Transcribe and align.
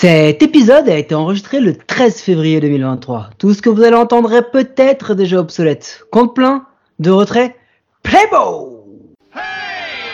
Cet 0.00 0.44
épisode 0.44 0.88
a 0.88 0.96
été 0.96 1.12
enregistré 1.16 1.58
le 1.58 1.76
13 1.76 2.20
février 2.20 2.60
2023. 2.60 3.30
Tout 3.36 3.52
ce 3.52 3.60
que 3.60 3.68
vous 3.68 3.82
allez 3.82 3.96
entendre 3.96 4.32
est 4.32 4.48
peut-être 4.48 5.14
déjà 5.14 5.40
obsolète. 5.40 6.04
Compte 6.12 6.36
plein, 6.36 6.66
de 7.00 7.10
retrait, 7.10 7.56
Playbo 8.04 8.86
Hey, 9.34 9.40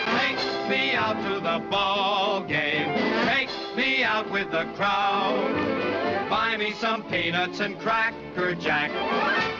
take 0.07 0.67
me 0.67 0.97
out 0.97 1.17
to 1.27 1.39
the 1.39 1.61
ball 1.69 2.43
game. 2.47 2.95
Take 3.27 3.51
me 3.77 4.03
out 4.03 4.25
with 4.31 4.49
the 4.49 4.65
crowd. 4.75 5.53
Buy 6.31 6.57
me 6.57 6.73
some 6.81 7.03
peanuts 7.03 7.59
and 7.59 7.75
cracker 7.79 8.55
jack. 8.55 8.89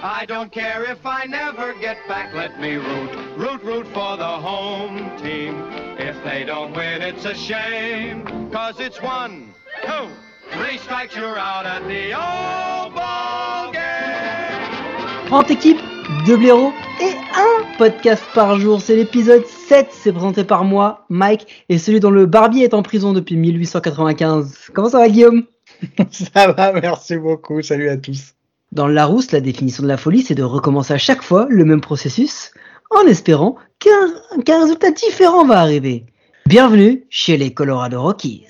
I 0.02 0.26
don't 0.28 0.52
care 0.52 0.86
if 0.90 1.06
I 1.06 1.28
never 1.28 1.76
get 1.80 1.98
back. 2.08 2.34
Let 2.34 2.60
me 2.60 2.78
root, 2.78 3.12
root, 3.38 3.62
root 3.64 3.86
for 3.94 4.18
the 4.18 4.26
home 4.26 5.16
team. 5.22 5.62
If 6.00 6.16
they 6.24 6.44
don't 6.46 6.76
win, 6.76 7.04
it's 7.04 7.26
a 7.26 7.36
shame. 7.36 8.50
Cause 8.50 8.80
it's 8.80 9.00
one, 9.00 9.54
two, 9.86 10.10
three 10.52 10.78
strikes, 10.80 11.16
you're 11.16 11.38
out 11.38 11.66
at 11.66 11.82
the 11.88 12.14
old 12.14 12.94
ball 12.96 13.72
game. 13.72 15.28
30 15.28 15.52
équipes, 15.52 15.80
2 16.26 16.38
blaireaux 16.38 16.72
et 17.02 17.14
un 17.36 17.78
podcast 17.78 18.24
par 18.34 18.60
jour. 18.60 18.82
C'est 18.82 18.96
l'épisode 18.96 19.46
7, 19.46 19.90
c'est 19.92 20.12
présenté 20.12 20.44
par 20.44 20.64
moi, 20.64 21.06
Mike, 21.10 21.66
et 21.70 21.78
celui 21.78 22.00
dont 22.00 22.10
le 22.10 22.26
barbier 22.26 22.64
est 22.64 22.74
en 22.74 22.82
prison 22.82 23.14
depuis 23.14 23.36
1895. 23.36 24.72
Comment 24.74 24.90
ça 24.90 25.00
va 25.00 25.10
Guillaume? 25.10 25.44
Ça 26.12 26.52
va, 26.52 26.72
merci 26.74 27.18
beaucoup. 27.18 27.62
Salut 27.62 27.90
à 27.90 27.98
tous. 27.98 28.34
Dans 28.72 28.88
le 28.88 28.94
Larousse, 28.94 29.32
la 29.32 29.42
définition 29.42 29.84
de 29.84 29.88
la 29.88 29.98
folie, 29.98 30.22
c'est 30.22 30.36
de 30.36 30.44
recommencer 30.44 30.94
à 30.94 30.98
chaque 30.98 31.22
fois 31.22 31.48
le 31.50 31.66
même 31.66 31.82
processus, 31.82 32.52
en 32.92 33.06
espérant 33.08 33.56
qu'un 33.80 34.42
qu'un 34.46 34.62
résultat 34.62 34.92
différent 34.92 35.46
va 35.46 35.60
arriver. 35.60 36.06
Bienvenue 36.46 37.06
chez 37.10 37.36
les 37.36 37.54
Colorado 37.54 38.02
Rockies. 38.02 38.46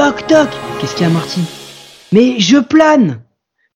Toc 0.00 0.26
toc 0.28 0.48
Qu'est-ce 0.80 0.94
qu'il 0.94 1.06
y 1.06 1.10
a 1.10 1.12
Marty? 1.12 1.42
Mais 2.10 2.40
je 2.40 2.56
plane 2.56 3.20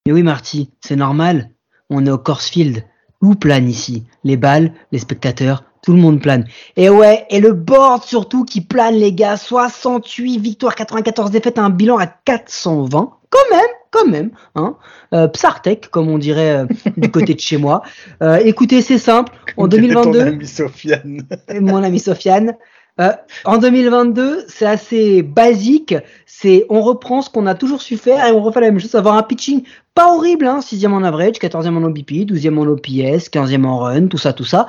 Mais 0.07 0.13
oui 0.15 0.23
Marty, 0.23 0.71
c'est 0.81 0.97
normal. 0.97 1.51
On 1.91 2.07
est 2.07 2.11
au 2.11 2.17
Coors 2.17 2.41
Field. 2.41 2.83
Où 3.21 3.35
plane 3.35 3.69
ici? 3.69 4.05
Les 4.25 4.39
balles, 4.39 4.73
les 4.91 5.01
spectateurs, 5.01 5.65
tout 5.83 5.93
le 5.93 5.99
monde 5.99 6.23
plane. 6.23 6.47
Et 6.77 6.89
ouais, 6.89 7.27
et 7.29 7.41
le 7.41 7.53
board 7.53 8.05
surtout 8.05 8.47
qui 8.47 8.63
plane 8.63 8.95
les 8.95 9.13
gars. 9.13 9.37
68 9.37 10.39
victoires, 10.39 10.75
94 10.75 11.31
défaites, 11.31 11.59
un 11.59 11.69
bilan 11.69 11.99
à 11.99 12.07
420. 12.07 13.19
Quand 13.29 13.55
même, 13.55 13.61
quand 13.91 14.07
même. 14.07 14.31
Hein 14.55 14.79
euh, 15.13 15.29
Psartek, 15.29 15.91
comme 15.91 16.09
on 16.09 16.17
dirait 16.17 16.57
euh, 16.57 16.67
du 16.97 17.11
côté 17.11 17.35
de 17.35 17.41
chez 17.41 17.59
moi. 17.59 17.83
Euh, 18.23 18.37
écoutez, 18.37 18.81
c'est 18.81 18.97
simple. 18.97 19.31
En 19.59 19.65
Ton 19.65 19.77
2022, 19.77 20.21
ami 20.21 20.47
Sofiane. 20.47 21.29
mon 21.61 21.83
ami 21.83 21.99
Sofiane. 21.99 22.55
Euh, 23.01 23.11
en 23.45 23.59
2022, 23.59 24.45
c'est 24.47 24.67
assez 24.67 25.23
basique. 25.23 25.95
C'est 26.27 26.65
on 26.69 26.81
reprend 26.81 27.23
ce 27.23 27.31
qu'on 27.31 27.47
a 27.47 27.55
toujours 27.55 27.83
su 27.83 27.97
faire 27.97 28.25
et 28.25 28.31
on 28.31 28.41
refait 28.41 28.61
la 28.61 28.71
même 28.71 28.79
chose. 28.79 28.95
Avoir 28.95 29.17
un 29.17 29.23
pitching 29.23 29.65
pas 29.95 30.15
horrible, 30.15 30.47
hein, 30.47 30.61
6 30.61 30.87
en 30.87 31.03
average, 31.03 31.39
14e 31.39 31.77
en 31.77 31.85
OBP, 31.85 32.27
12e 32.27 32.59
en 32.59 32.67
OPS, 32.67 33.31
15e 33.31 33.65
en 33.65 33.79
run, 33.79 34.07
tout 34.07 34.19
ça, 34.19 34.33
tout 34.33 34.45
ça. 34.45 34.67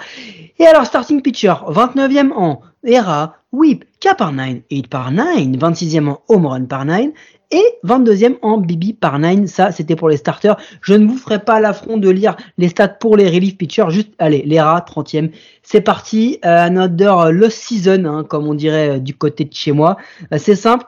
Et 0.58 0.66
alors 0.66 0.86
starting 0.86 1.22
pitcher, 1.22 1.54
29e 1.68 2.32
en 2.32 2.62
ERA, 2.84 3.36
WHIP, 3.52 3.86
K 4.00 4.16
par 4.18 4.32
9, 4.32 4.58
8 4.72 4.88
par 4.88 5.12
9, 5.12 5.26
26e 5.26 6.08
en 6.08 6.22
home 6.28 6.46
run 6.46 6.66
par 6.66 6.86
9 6.86 7.08
et 7.52 7.64
22e 7.84 8.38
en 8.42 8.58
BB 8.58 8.94
par 9.00 9.20
9. 9.20 9.46
Ça, 9.46 9.72
c'était 9.72 9.96
pour 9.96 10.10
les 10.10 10.18
starters. 10.18 10.58
Je 10.82 10.94
ne 10.94 11.06
vous 11.08 11.18
ferai 11.18 11.40
pas 11.40 11.60
l'affront 11.60 11.98
de 11.98 12.10
lire 12.10 12.36
les 12.58 12.70
stats 12.70 12.88
pour 12.88 13.18
les 13.18 13.30
relief 13.30 13.58
pitchers. 13.58 13.90
Juste, 13.90 14.10
allez, 14.20 14.44
l'ERA, 14.46 14.80
30e. 14.88 15.32
C'est 15.64 15.82
parti. 15.82 16.40
Euh, 16.46 16.66
another 16.66 17.32
lost 17.32 17.58
season, 17.58 18.06
hein, 18.06 18.24
comme 18.24 18.48
on 18.48 18.54
dirait 18.54 18.90
euh, 18.90 19.00
du 19.00 19.16
côté 19.16 19.46
de 19.46 19.54
chez 19.54 19.72
moi. 19.72 19.98
Euh, 20.34 20.38
c'est 20.38 20.56
simple. 20.56 20.86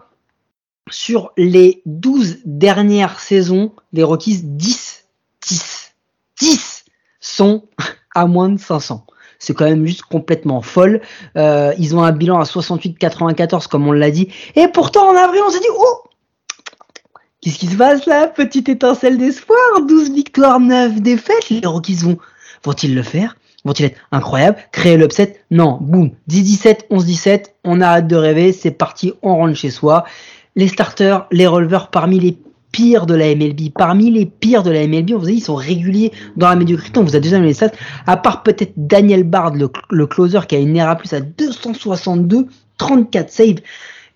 Sur 0.90 1.32
les 1.38 1.82
12 1.86 2.40
dernières 2.46 3.20
saisons 3.20 3.74
des 3.92 4.04
Rockies, 4.04 4.42
10, 4.44 5.06
10, 5.46 5.94
10 6.40 6.86
sont 7.20 7.68
à 8.16 8.26
moins 8.26 8.50
de 8.50 8.60
500. 8.60 9.06
C'est 9.40 9.54
quand 9.54 9.66
même 9.66 9.86
juste 9.86 10.04
complètement 10.04 10.62
folle. 10.62 11.02
Euh, 11.36 11.74
ils 11.78 11.96
ont 11.96 12.04
un 12.04 12.12
bilan 12.12 12.40
à 12.40 12.44
68-94 12.44 13.68
comme 13.68 13.88
on 13.88 13.92
l'a 13.92 14.12
dit. 14.12 14.30
Et 14.56 14.68
pourtant 14.68 15.10
en 15.10 15.16
avril 15.16 15.42
on 15.46 15.50
s'est 15.52 15.60
dit 15.60 15.68
oh 15.78 16.07
Qu'est-ce 17.48 17.60
qui 17.60 17.68
se 17.68 17.78
passe 17.78 18.06
là 18.08 18.28
Petite 18.28 18.68
étincelle 18.68 19.18
d'espoir? 19.18 19.58
12 19.88 20.12
victoires, 20.12 20.60
9 20.60 21.02
défaites. 21.02 21.50
Les 21.50 21.66
Rockies 21.66 21.96
vont 21.96 22.18
vont-ils 22.66 22.94
le 22.94 23.04
faire? 23.04 23.38
Vont-ils 23.64 23.86
être 23.86 23.98
incroyables? 24.12 24.58
Créer 24.74 24.98
l'upset? 24.98 25.40
Non. 25.50 25.78
Boum 25.80 26.12
10-17, 26.30 26.90
11-17. 26.92 27.46
On 27.64 27.80
a 27.80 27.86
hâte 27.86 28.08
de 28.08 28.18
rêver. 28.18 28.52
C'est 28.52 28.72
parti. 28.72 29.14
On 29.22 29.38
rentre 29.38 29.56
chez 29.56 29.70
soi. 29.70 30.04
Les 30.58 30.68
starters, 30.68 31.26
les 31.32 31.48
releveurs 31.48 31.90
parmi 31.90 32.20
les 32.20 32.38
pires 32.74 33.06
de 33.06 33.16
la 33.16 33.34
MLB. 33.34 33.70
Parmi 33.74 34.12
les 34.12 34.26
pires 34.26 34.64
de 34.64 34.72
la 34.72 34.86
MLB, 34.86 35.12
on 35.14 35.20
vous 35.20 35.28
a 35.28 35.32
dit, 35.32 35.38
ils 35.38 35.42
sont 35.42 35.56
réguliers 35.56 36.12
dans 36.36 36.50
la 36.50 36.58
médiocrité. 36.58 37.00
On 37.00 37.04
vous 37.04 37.16
a 37.16 37.22
déjà 37.22 37.38
donné 37.38 37.48
les 37.48 37.54
stats. 37.54 37.72
À 38.08 38.18
part 38.18 38.44
peut-être 38.44 38.74
Daniel 38.76 39.24
Bard, 39.24 39.56
le, 39.56 39.70
le 39.90 40.06
closer, 40.06 40.42
qui 40.50 40.58
a 40.58 40.60
une 40.60 40.76
ERA 40.76 40.98
plus 40.98 41.14
à 41.14 41.22
262, 41.22 42.48
34 42.78 43.30
saves, 43.30 43.62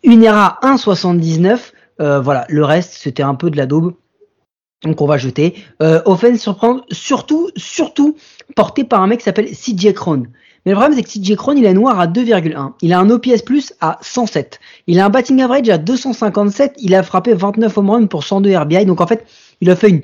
une 0.03 0.21
ERA 0.21 0.59
1,79. 0.63 1.71
Euh, 2.01 2.19
voilà, 2.19 2.45
le 2.49 2.65
reste, 2.65 2.93
c'était 2.93 3.23
un 3.23 3.35
peu 3.35 3.49
de 3.49 3.57
la 3.57 3.65
daube. 3.65 3.93
Donc 4.83 5.01
on 5.01 5.05
va 5.05 5.17
jeter. 5.17 5.55
Euh, 5.81 6.01
offense 6.05 6.39
surprendre, 6.39 6.83
surtout, 6.91 7.49
surtout 7.55 8.17
porté 8.55 8.83
par 8.83 9.01
un 9.01 9.07
mec 9.07 9.19
qui 9.19 9.25
s'appelle 9.25 9.51
CJ 9.51 9.93
Cron. 9.93 10.23
Mais 10.65 10.71
le 10.71 10.77
problème 10.77 10.97
c'est 10.97 11.03
que 11.03 11.09
CJ 11.09 11.35
Cron 11.35 11.53
il 11.53 11.65
est 11.65 11.73
noir 11.73 11.99
à 11.99 12.07
2,1. 12.07 12.73
Il 12.81 12.93
a 12.93 12.99
un 12.99 13.09
OPS 13.09 13.43
plus 13.43 13.73
à 13.79 13.99
107. 14.01 14.59
Il 14.87 14.99
a 14.99 15.05
un 15.05 15.09
batting 15.09 15.39
average 15.41 15.69
à 15.69 15.77
257. 15.77 16.73
Il 16.79 16.95
a 16.95 17.03
frappé 17.03 17.33
29 17.33 17.77
home 17.77 17.89
runs 17.91 18.07
pour 18.07 18.23
102 18.23 18.55
RBI. 18.57 18.85
Donc 18.85 19.01
en 19.01 19.07
fait, 19.07 19.25
il 19.61 19.69
a 19.69 19.75
fait 19.75 19.89
une 19.89 20.01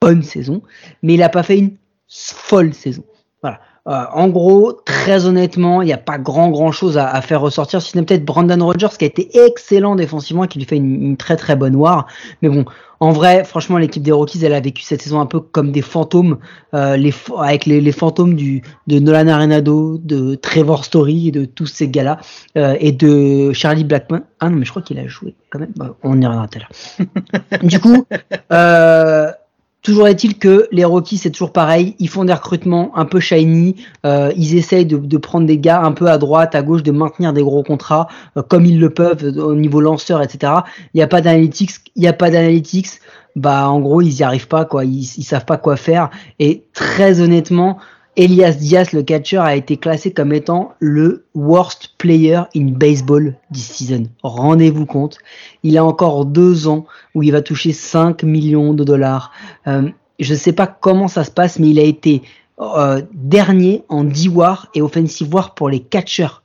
bonne 0.00 0.22
saison, 0.22 0.62
mais 1.02 1.14
il 1.14 1.22
a 1.22 1.28
pas 1.28 1.42
fait 1.42 1.58
une 1.58 1.76
folle 2.08 2.72
saison. 2.72 3.04
Voilà. 3.42 3.60
Euh, 3.88 4.04
en 4.12 4.28
gros, 4.28 4.72
très 4.84 5.24
honnêtement, 5.24 5.80
il 5.80 5.86
n'y 5.86 5.94
a 5.94 5.98
pas 5.98 6.18
grand 6.18 6.50
grand 6.50 6.72
chose 6.72 6.98
à, 6.98 7.20
faire 7.22 7.40
ressortir, 7.40 7.80
si 7.80 7.92
peut-être 7.92 8.24
Brandon 8.24 8.64
Rogers 8.64 8.96
qui 8.98 9.04
a 9.04 9.08
été 9.08 9.30
excellent 9.46 9.96
défensivement 9.96 10.44
et 10.44 10.48
qui 10.48 10.58
lui 10.58 10.66
fait 10.66 10.76
une, 10.76 11.16
très 11.16 11.36
très 11.36 11.56
bonne 11.56 11.74
war. 11.74 12.06
Mais 12.42 12.50
bon, 12.50 12.66
en 13.00 13.12
vrai, 13.12 13.44
franchement, 13.44 13.78
l'équipe 13.78 14.02
des 14.02 14.12
Rockies, 14.12 14.44
elle 14.44 14.52
a 14.52 14.60
vécu 14.60 14.82
cette 14.82 15.00
saison 15.00 15.20
un 15.20 15.26
peu 15.26 15.40
comme 15.40 15.72
des 15.72 15.82
fantômes, 15.82 16.38
euh, 16.74 16.98
avec 17.38 17.64
les, 17.64 17.92
fantômes 17.92 18.34
de 18.34 18.98
Nolan 18.98 19.28
Arenado, 19.28 19.98
de 19.98 20.34
Trevor 20.34 20.84
Story 20.84 21.28
et 21.28 21.30
de 21.30 21.44
tous 21.46 21.66
ces 21.66 21.88
gars-là, 21.88 22.18
euh, 22.56 22.76
et 22.80 22.92
de 22.92 23.52
Charlie 23.52 23.84
Blackman. 23.84 24.20
Ah 24.40 24.50
non, 24.50 24.56
mais 24.56 24.64
je 24.64 24.70
crois 24.70 24.82
qu'il 24.82 24.98
a 24.98 25.06
joué 25.06 25.34
quand 25.50 25.60
même. 25.60 25.72
Bah, 25.76 25.96
on 26.02 26.20
y 26.20 26.26
reviendra 26.26 26.48
tout 26.48 26.58
à 26.58 26.62
l'heure. 26.62 27.62
du 27.62 27.80
coup, 27.80 28.04
euh, 28.52 29.30
Toujours 29.82 30.08
est-il 30.08 30.38
que 30.38 30.68
les 30.72 30.84
Rockies, 30.84 31.18
c'est 31.18 31.30
toujours 31.30 31.52
pareil. 31.52 31.94
Ils 31.98 32.08
font 32.08 32.24
des 32.24 32.32
recrutements 32.32 32.90
un 32.96 33.04
peu 33.04 33.20
shiny. 33.20 33.76
euh, 34.04 34.32
ils 34.36 34.56
essayent 34.56 34.86
de, 34.86 35.16
prendre 35.18 35.46
des 35.46 35.58
gars 35.58 35.82
un 35.82 35.92
peu 35.92 36.08
à 36.08 36.18
droite, 36.18 36.54
à 36.54 36.62
gauche, 36.62 36.82
de 36.82 36.90
maintenir 36.90 37.32
des 37.32 37.42
gros 37.42 37.62
contrats 37.62 38.08
euh, 38.36 38.42
comme 38.42 38.66
ils 38.66 38.80
le 38.80 38.90
peuvent 38.90 39.22
au 39.38 39.54
niveau 39.54 39.80
lanceur, 39.80 40.20
etc. 40.20 40.52
Il 40.94 40.98
n'y 40.98 41.02
a 41.02 41.06
pas 41.06 41.20
d'analytics. 41.20 41.70
Il 41.94 42.02
n'y 42.02 42.08
a 42.08 42.12
pas 42.12 42.30
d'analytics. 42.30 42.88
Bah, 43.36 43.68
en 43.70 43.78
gros, 43.78 44.00
ils 44.00 44.18
y 44.18 44.22
arrivent 44.24 44.48
pas, 44.48 44.64
quoi. 44.64 44.84
Ils, 44.84 45.04
ils 45.16 45.24
savent 45.24 45.44
pas 45.44 45.58
quoi 45.58 45.76
faire. 45.76 46.10
Et 46.40 46.64
très 46.72 47.20
honnêtement, 47.20 47.78
Elias 48.18 48.54
Diaz, 48.54 48.90
le 48.92 49.04
catcher, 49.04 49.38
a 49.38 49.54
été 49.54 49.76
classé 49.76 50.12
comme 50.12 50.32
étant 50.32 50.72
le 50.80 51.26
worst 51.36 51.90
player 51.98 52.40
in 52.56 52.72
baseball 52.72 53.36
this 53.52 53.62
season. 53.62 54.08
Rendez-vous 54.24 54.86
compte. 54.86 55.18
Il 55.62 55.78
a 55.78 55.84
encore 55.84 56.26
deux 56.26 56.66
ans 56.66 56.84
où 57.14 57.22
il 57.22 57.30
va 57.30 57.42
toucher 57.42 57.72
5 57.72 58.24
millions 58.24 58.74
de 58.74 58.82
dollars. 58.82 59.30
Euh, 59.68 59.88
je 60.18 60.32
ne 60.32 60.38
sais 60.38 60.52
pas 60.52 60.66
comment 60.66 61.06
ça 61.06 61.22
se 61.22 61.30
passe, 61.30 61.60
mais 61.60 61.70
il 61.70 61.78
a 61.78 61.84
été 61.84 62.22
euh, 62.58 63.02
dernier 63.12 63.84
en 63.88 64.02
D-War 64.02 64.68
et 64.74 64.82
Offensive 64.82 65.32
War 65.32 65.54
pour 65.54 65.68
les 65.68 65.78
catchers. 65.78 66.42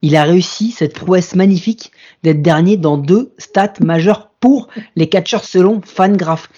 Il 0.00 0.16
a 0.16 0.22
réussi 0.22 0.70
cette 0.70 0.94
prouesse 0.94 1.34
magnifique 1.34 1.92
d'être 2.22 2.40
dernier 2.40 2.78
dans 2.78 2.96
deux 2.96 3.34
stats 3.36 3.74
majeures 3.82 4.30
pour 4.40 4.68
les 4.96 5.10
catchers 5.10 5.44
selon 5.44 5.82
Fangraph. 5.84 6.48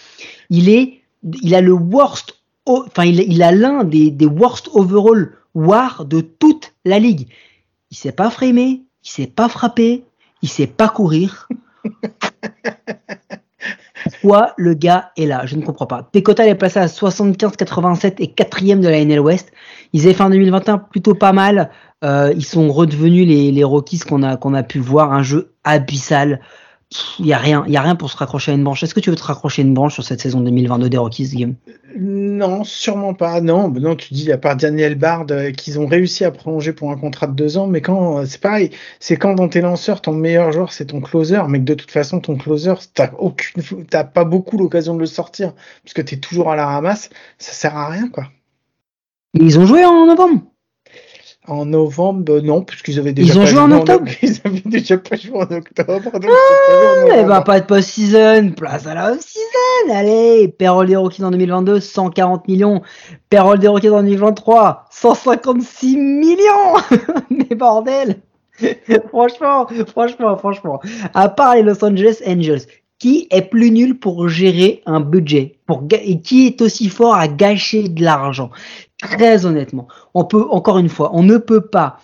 Il 0.49 0.69
est, 0.69 1.01
il 1.43 1.57
a 1.57 1.61
le 1.61 1.73
worst, 1.73 2.37
enfin 2.67 3.05
il, 3.05 3.21
il 3.21 3.43
a 3.43 3.53
l'un 3.53 3.85
des, 3.85 4.11
des 4.11 4.27
worst 4.27 4.69
overall 4.73 5.33
war 5.55 6.05
de 6.05 6.21
toute 6.21 6.75
la 6.85 6.99
ligue. 6.99 7.29
Il 7.91 7.97
sait 7.97 8.13
pas 8.13 8.31
framer, 8.31 8.83
il 9.05 9.09
sait 9.09 9.27
pas 9.27 9.49
frapper, 9.49 10.05
il 10.43 10.49
sait 10.49 10.67
pas 10.67 10.89
courir. 10.89 11.49
Pourquoi 14.05 14.53
le 14.57 14.75
gars 14.75 15.13
est 15.17 15.27
là? 15.27 15.47
Je 15.47 15.57
ne 15.57 15.63
comprends 15.63 15.87
pas. 15.87 16.03
Pecota 16.03 16.47
est 16.47 16.55
placé 16.55 16.79
à 16.79 16.87
75-87 16.87 18.17
et 18.19 18.27
quatrième 18.29 18.81
de 18.81 18.89
la 18.89 19.03
NL 19.03 19.21
West. 19.21 19.53
Ils 19.93 20.03
avaient 20.03 20.15
fait 20.15 20.23
en 20.23 20.31
2021 20.31 20.79
plutôt 20.79 21.15
pas 21.15 21.33
mal. 21.33 21.71
Euh, 22.05 22.33
ils 22.37 22.45
sont 22.45 22.71
redevenus 22.71 23.27
les, 23.27 23.51
les 23.53 23.65
Rockies 23.65 24.01
qu'on 24.01 24.23
a, 24.23 24.37
qu'on 24.37 24.53
a 24.55 24.63
pu 24.63 24.79
voir. 24.79 25.13
Un 25.13 25.23
jeu 25.23 25.55
abyssal 25.65 26.41
il 27.19 27.27
y 27.27 27.33
a 27.33 27.39
rien, 27.39 27.65
il 27.67 27.73
y 27.73 27.77
a 27.77 27.83
rien 27.83 27.97
pour 27.97 28.11
se 28.11 28.17
raccrocher 28.17 28.53
à 28.53 28.55
une 28.55 28.65
branche. 28.65 28.83
Est-ce 28.83 28.95
que 28.95 29.01
tu 29.01 29.11
veux 29.11 29.17
te 29.17 29.23
raccrocher 29.23 29.63
à 29.63 29.65
une 29.65 29.75
branche 29.75 29.95
sur 29.95 30.05
cette 30.05 30.21
saison 30.21 30.41
2022 30.41 30.89
des 30.89 30.99
Rockies, 30.99 31.29
Guillaume? 31.29 31.55
Non, 31.97 32.65
sûrement 32.65 33.15
pas. 33.15 33.41
Non, 33.41 33.69
ben 33.69 33.83
non, 33.83 33.97
tu 33.97 34.15
dis 34.15 34.33
à 34.33 34.39
part 34.39 34.57
Daniel 34.57 34.97
Bard 34.97 35.27
euh, 35.31 35.51
qu'ils 35.51 35.79
ont 35.79 35.87
réussi 35.87 36.25
à 36.25 36.31
prolonger 36.31 36.73
pour 36.73 36.91
un 36.91 36.97
contrat 36.97 37.27
de 37.27 37.33
deux 37.33 37.57
ans, 37.57 37.67
mais 37.67 37.81
quand 37.81 38.19
euh, 38.19 38.25
c'est 38.27 38.41
pareil, 38.41 38.71
c'est 39.01 39.17
quand 39.17 39.35
dans 39.35 39.49
tes 39.49 39.61
lanceurs 39.61 40.01
ton 40.01 40.13
meilleur 40.13 40.53
joueur 40.53 40.73
c'est 40.73 40.87
ton 40.87 41.01
closer, 41.01 41.43
mais 41.49 41.59
que 41.61 41.65
de 41.65 41.75
toute 41.75 41.91
façon 41.91 42.21
ton 42.21 42.37
closer 42.37 42.75
t'as 42.95 43.11
aucune, 43.19 43.63
t'as 43.89 44.05
pas 44.05 44.25
beaucoup 44.25 44.59
l'occasion 44.59 44.95
de 44.95 45.01
le 45.01 45.07
sortir 45.07 45.53
parce 45.83 45.95
que 45.95 46.03
t'es 46.03 46.17
toujours 46.17 46.51
à 46.51 46.57
la 46.57 46.67
ramasse, 46.67 47.11
ça 47.39 47.53
sert 47.53 47.77
à 47.77 47.89
rien 47.89 48.09
quoi. 48.09 48.29
Ils 49.35 49.59
ont 49.59 49.67
joué 49.67 49.85
en 49.85 50.07
novembre. 50.07 50.43
En 51.47 51.67
novembre, 51.67 52.41
non, 52.41 52.63
puisqu'ils 52.63 52.99
avaient 52.99 53.13
déjà 53.13 53.35
Ils 53.35 53.39
ont 53.39 53.43
pas 53.43 53.47
joué 53.51 53.61
en 53.61 53.73
octobre. 53.73 54.07
Ils 54.23 54.41
avaient 54.45 54.63
déjà 54.65 54.97
pas 54.97 55.17
joué 55.17 55.37
en 55.37 55.43
octobre. 55.43 56.11
Donc 56.13 56.25
Ah, 56.25 57.05
ben, 57.07 57.23
novembre. 57.23 57.45
pas 57.45 57.61
de 57.61 57.67
post-season, 57.67 58.53
place 58.57 58.87
à 58.87 58.95
la 58.95 59.13
off-season, 59.13 59.93
allez, 59.95 60.49
payroll 60.49 60.87
des 60.87 60.97
Rockies 60.97 61.23
en 61.23 61.31
2022, 61.31 61.81
140 61.81 62.49
millions, 62.49 62.81
payroll 63.29 63.59
des 63.59 63.69
Rockies 63.69 63.91
en 63.91 64.03
2023, 64.03 64.87
156 64.91 65.97
millions. 65.99 66.77
Mais 67.31 67.55
bordel. 67.55 68.21
Franchement, 69.09 69.67
franchement, 69.89 70.37
franchement, 70.39 70.81
à 71.13 71.29
part 71.29 71.57
les 71.57 71.63
Los 71.63 71.85
Angeles 71.85 72.23
Angels, 72.27 72.61
qui 73.05 73.27
est 73.29 73.43
plus 73.43 73.71
nul 73.71 73.99
pour 73.99 74.31
gérer 74.31 74.81
un 74.87 75.01
budget 75.01 75.59
pour 75.67 75.87
et 75.93 76.23
qui 76.23 76.47
est 76.47 76.63
aussi 76.63 76.89
fort 76.89 77.15
à 77.15 77.29
gâcher 77.29 77.91
de 77.91 78.03
l'argent 78.03 78.51
Très 78.99 79.45
honnêtement, 79.45 79.89
on 80.15 80.25
peut, 80.25 80.47
encore 80.49 80.79
une 80.79 80.89
fois, 80.89 81.11
on 81.13 81.23
ne 81.23 81.37
peut 81.37 81.67
pas 81.67 82.01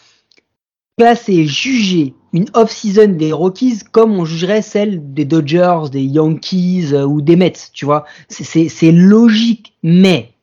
classer, 0.99 1.47
juger 1.47 2.13
une 2.35 2.51
off-season 2.53 3.17
des 3.17 3.33
Rockies 3.33 3.79
comme 3.91 4.13
on 4.13 4.27
jugerait 4.27 4.61
celle 4.61 5.15
des 5.15 5.25
Dodgers, 5.25 5.89
des 5.91 6.03
Yankees 6.03 6.91
euh, 6.93 7.07
ou 7.07 7.23
des 7.23 7.37
Mets, 7.37 7.71
tu 7.73 7.87
vois. 7.87 8.05
C'est- 8.29 8.93
logique, 8.93 9.73
mais, 9.83 10.35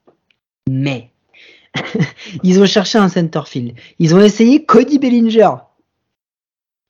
mais, 0.67 1.11
ils 2.43 2.59
ont 2.59 2.65
cherché 2.65 2.97
un 2.97 3.09
centerfield. 3.09 3.75
Ils 3.99 4.15
ont 4.15 4.21
essayé 4.21 4.65
Cody 4.65 4.97
Bellinger. 4.97 5.51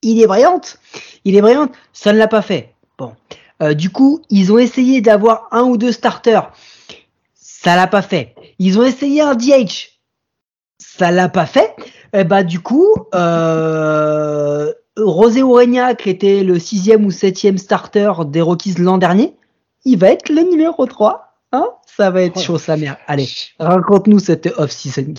Il 0.03 0.21
est 0.21 0.27
brillante, 0.27 0.79
il 1.25 1.35
est 1.35 1.41
brillante, 1.41 1.73
ça 1.91 2.13
ne 2.13 2.17
l'a 2.17 2.29
pas 2.29 2.41
fait. 2.41 2.76
Euh, 3.61 3.73
du 3.73 3.89
coup, 3.89 4.21
ils 4.29 4.51
ont 4.51 4.57
essayé 4.57 5.01
d'avoir 5.01 5.47
un 5.51 5.63
ou 5.63 5.77
deux 5.77 5.91
starters. 5.91 6.51
Ça 7.33 7.75
l'a 7.75 7.87
pas 7.87 8.01
fait. 8.01 8.35
Ils 8.59 8.79
ont 8.79 8.83
essayé 8.83 9.21
un 9.21 9.35
DH. 9.35 9.99
Ça 10.77 11.11
l'a 11.11 11.29
pas 11.29 11.45
fait. 11.45 11.75
Et 12.13 12.23
bah 12.23 12.43
du 12.43 12.59
coup, 12.59 12.87
euh, 13.15 14.71
Rosé 14.95 15.41
Urenia, 15.41 15.95
qui 15.95 16.09
était 16.09 16.43
le 16.43 16.59
sixième 16.59 17.05
ou 17.05 17.11
septième 17.11 17.57
starter 17.57 18.11
des 18.27 18.41
Rockies 18.41 18.75
l'an 18.75 18.97
dernier, 18.97 19.35
il 19.85 19.97
va 19.97 20.09
être 20.09 20.29
le 20.29 20.41
numéro 20.41 20.85
3. 20.85 21.33
Hein? 21.51 21.67
Ça 21.85 22.11
va 22.11 22.21
être 22.21 22.39
chaud, 22.39 22.57
sa 22.57 22.77
mère. 22.77 22.97
Allez, 23.07 23.27
raconte-nous 23.59 24.19
cette 24.19 24.47
off-season. 24.57 25.13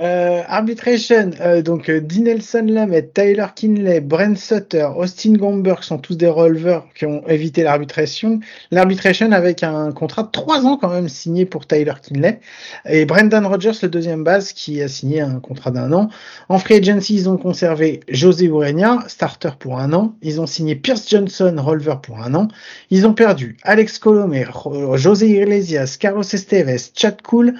Euh, 0.00 0.42
arbitration, 0.46 1.30
euh, 1.40 1.62
donc 1.62 1.88
euh, 1.88 2.00
Dinelson 2.00 2.66
Lamet, 2.66 3.10
Tyler 3.14 3.46
Kinley, 3.54 4.00
Brent 4.00 4.36
Sutter, 4.36 4.88
Austin 4.96 5.34
Gomberg 5.34 5.82
sont 5.82 5.98
tous 5.98 6.16
des 6.16 6.28
releveurs 6.28 6.86
qui 6.94 7.06
ont 7.06 7.26
évité 7.28 7.62
l'arbitration. 7.62 8.40
L'arbitration 8.70 9.32
avec 9.32 9.62
un 9.62 9.92
contrat 9.92 10.24
de 10.24 10.30
trois 10.30 10.64
ans 10.66 10.76
quand 10.76 10.90
même 10.90 11.08
signé 11.08 11.46
pour 11.46 11.66
Tyler 11.66 11.92
Kinley. 12.02 12.40
Et 12.88 13.04
Brendan 13.06 13.46
Rodgers, 13.46 13.78
le 13.82 13.88
deuxième 13.88 14.24
base, 14.24 14.52
qui 14.52 14.82
a 14.82 14.88
signé 14.88 15.20
un 15.20 15.40
contrat 15.40 15.70
d'un 15.70 15.92
an. 15.92 16.08
En 16.48 16.58
free 16.58 16.74
agency, 16.74 17.14
ils 17.14 17.28
ont 17.28 17.36
conservé 17.36 18.00
José 18.08 18.46
Urenia, 18.46 18.98
starter 19.08 19.50
pour 19.58 19.78
un 19.78 19.92
an. 19.92 20.14
Ils 20.22 20.40
ont 20.40 20.46
signé 20.46 20.74
Pierce 20.74 21.08
Johnson, 21.08 21.54
releveur 21.58 22.00
pour 22.00 22.20
un 22.20 22.34
an. 22.34 22.48
Ils 22.90 23.06
ont 23.06 23.14
perdu 23.14 23.56
Alex 23.62 23.98
Colomé, 23.98 24.46
José 24.94 25.28
Iglesias, 25.28 25.96
Carlos 25.98 26.22
Esteves, 26.22 26.90
Chad 26.94 27.22
Cool, 27.22 27.54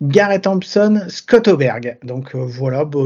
Garrett 0.00 0.42
Thompson, 0.42 1.02
Scott 1.08 1.48
Oberg. 1.48 1.63
Donc 2.02 2.34
euh, 2.34 2.44
voilà, 2.44 2.84
bah, 2.84 3.00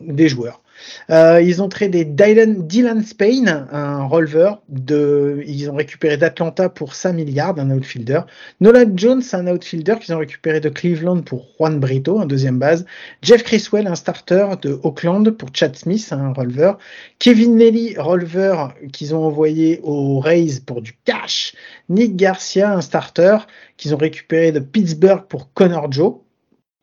des 0.00 0.28
joueurs. 0.28 0.62
Euh, 1.10 1.40
ils 1.40 1.62
ont 1.62 1.68
tradé 1.68 2.04
Dylan, 2.04 3.02
Spain, 3.02 3.66
un 3.70 4.04
releveur. 4.04 4.62
De, 4.68 5.42
ils 5.46 5.70
ont 5.70 5.74
récupéré 5.74 6.16
d'Atlanta 6.16 6.68
pour 6.68 6.94
5 6.94 7.12
milliards, 7.12 7.58
un 7.58 7.70
outfielder. 7.70 8.20
Nolan 8.60 8.92
Jones, 8.94 9.22
un 9.32 9.46
outfielder 9.46 9.96
qu'ils 10.00 10.14
ont 10.14 10.18
récupéré 10.18 10.60
de 10.60 10.68
Cleveland 10.68 11.22
pour 11.22 11.46
Juan 11.58 11.78
Brito, 11.78 12.20
un 12.20 12.26
deuxième 12.26 12.58
base. 12.58 12.84
Jeff 13.22 13.42
Criswell, 13.42 13.86
un 13.86 13.94
starter 13.94 14.48
de 14.62 14.78
Oakland 14.82 15.30
pour 15.30 15.50
Chad 15.52 15.76
Smith, 15.76 16.08
un 16.12 16.32
releveur. 16.32 16.78
Kevin 17.18 17.58
Lely, 17.58 17.96
releveur 17.98 18.74
qu'ils 18.92 19.14
ont 19.14 19.24
envoyé 19.24 19.80
aux 19.82 20.20
Rays 20.20 20.60
pour 20.64 20.82
du 20.82 20.96
cash. 21.04 21.54
Nick 21.88 22.16
Garcia, 22.16 22.72
un 22.72 22.80
starter 22.80 23.38
qu'ils 23.76 23.94
ont 23.94 23.98
récupéré 23.98 24.52
de 24.52 24.60
Pittsburgh 24.60 25.22
pour 25.28 25.52
Connor 25.52 25.90
Joe. 25.92 26.14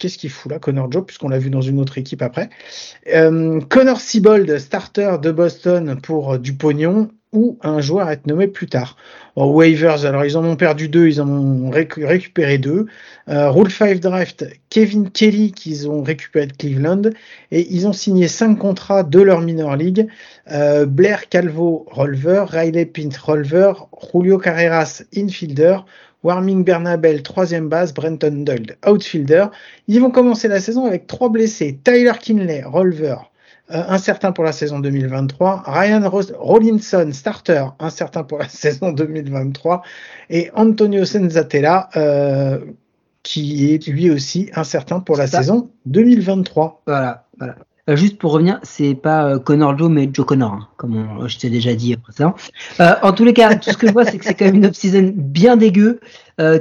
Qu'est-ce 0.03 0.17
qu'il 0.17 0.31
fout 0.31 0.51
là, 0.51 0.59
Connor 0.59 0.91
Joe, 0.91 1.05
puisqu'on 1.05 1.29
l'a 1.29 1.39
vu 1.39 1.49
dans 1.49 1.61
une 1.61 1.79
autre 1.79 1.97
équipe 1.97 2.21
après. 2.21 2.49
Euh, 3.07 3.61
Connor 3.61 4.01
Siebold, 4.01 4.59
starter 4.59 5.15
de 5.21 5.31
Boston 5.31 5.97
pour 6.03 6.33
euh, 6.33 6.37
du 6.37 6.57
pognon, 6.57 7.09
ou 7.33 7.57
un 7.61 7.81
joueur 7.81 8.07
à 8.07 8.13
être 8.13 8.27
nommé 8.27 8.47
plus 8.47 8.67
tard. 8.67 8.95
En 9.35 9.47
waivers, 9.47 10.05
alors 10.05 10.23
ils 10.25 10.37
en 10.37 10.45
ont 10.45 10.55
perdu 10.55 10.87
deux, 10.87 11.07
ils 11.07 11.21
en 11.21 11.27
ont 11.27 11.71
récu- 11.71 12.05
récupéré 12.05 12.57
deux. 12.59 12.85
Euh, 13.29 13.49
Rule 13.49 13.71
5 13.71 13.99
Draft, 13.99 14.45
Kevin 14.69 15.09
Kelly 15.09 15.51
qu'ils 15.51 15.89
ont 15.89 16.03
récupéré 16.03 16.45
de 16.47 16.53
Cleveland, 16.53 17.01
et 17.51 17.67
ils 17.73 17.87
ont 17.87 17.93
signé 17.93 18.27
cinq 18.27 18.55
contrats 18.55 19.03
de 19.03 19.19
leur 19.19 19.41
minor 19.41 19.75
league. 19.75 20.07
Euh, 20.51 20.85
Blair 20.85 21.27
Calvo, 21.29 21.85
releveur, 21.89 22.49
Riley 22.49 22.85
Pint, 22.85 23.17
releveur, 23.21 23.89
Julio 24.13 24.37
Carreras, 24.37 25.03
infielder, 25.15 25.77
Warming 26.23 26.63
Bernabel, 26.63 27.21
troisième 27.21 27.67
base, 27.67 27.93
Brenton 27.93 28.43
Doyle, 28.45 28.77
outfielder. 28.87 29.47
Ils 29.87 29.99
vont 29.99 30.11
commencer 30.11 30.47
la 30.47 30.61
saison 30.61 30.85
avec 30.85 31.05
trois 31.07 31.29
blessés. 31.29 31.77
Tyler 31.83 32.13
Kinley, 32.21 32.63
releveur, 32.63 33.31
euh, 33.71 33.81
incertain 33.87 34.31
pour 34.31 34.43
la 34.43 34.51
saison 34.51 34.79
2023. 34.79 35.63
Ryan 35.65 36.09
Rollinson, 36.39 37.09
starter, 37.13 37.65
incertain 37.79 38.23
pour 38.23 38.39
la 38.39 38.49
saison 38.49 38.91
2023. 38.91 39.81
Et 40.29 40.49
Antonio 40.53 41.05
Senzatella, 41.05 41.89
euh, 41.95 42.59
qui 43.23 43.73
est 43.73 43.87
lui 43.87 44.11
aussi 44.11 44.49
incertain 44.55 44.99
pour 44.99 45.15
la 45.17 45.27
Ça. 45.27 45.39
saison 45.39 45.69
2023. 45.85 46.81
Voilà, 46.85 47.25
voilà. 47.39 47.55
Euh, 47.89 47.97
juste 47.97 48.17
pour 48.17 48.31
revenir, 48.31 48.59
c'est 48.63 48.95
pas 48.95 49.25
euh, 49.27 49.39
Connor 49.39 49.77
Joe, 49.77 49.89
mais 49.89 50.09
Joe 50.11 50.25
Connor, 50.25 50.53
hein, 50.53 50.67
comme 50.77 50.95
on- 50.95 51.27
je 51.27 51.37
t'ai 51.37 51.49
déjà 51.49 51.73
dit 51.73 51.95
précédemment. 51.97 52.35
Euh, 52.79 52.93
en 53.01 53.11
tous 53.11 53.25
les 53.25 53.33
cas, 53.33 53.55
tout 53.55 53.71
ce 53.71 53.77
que 53.77 53.87
je 53.87 53.91
vois, 53.93 54.05
c'est 54.05 54.17
que 54.17 54.23
c'est 54.25 54.33
quand 54.35 54.45
même 54.45 54.55
une 54.55 54.65
off-season 54.67 55.11
bien 55.15 55.57
dégueu, 55.57 55.99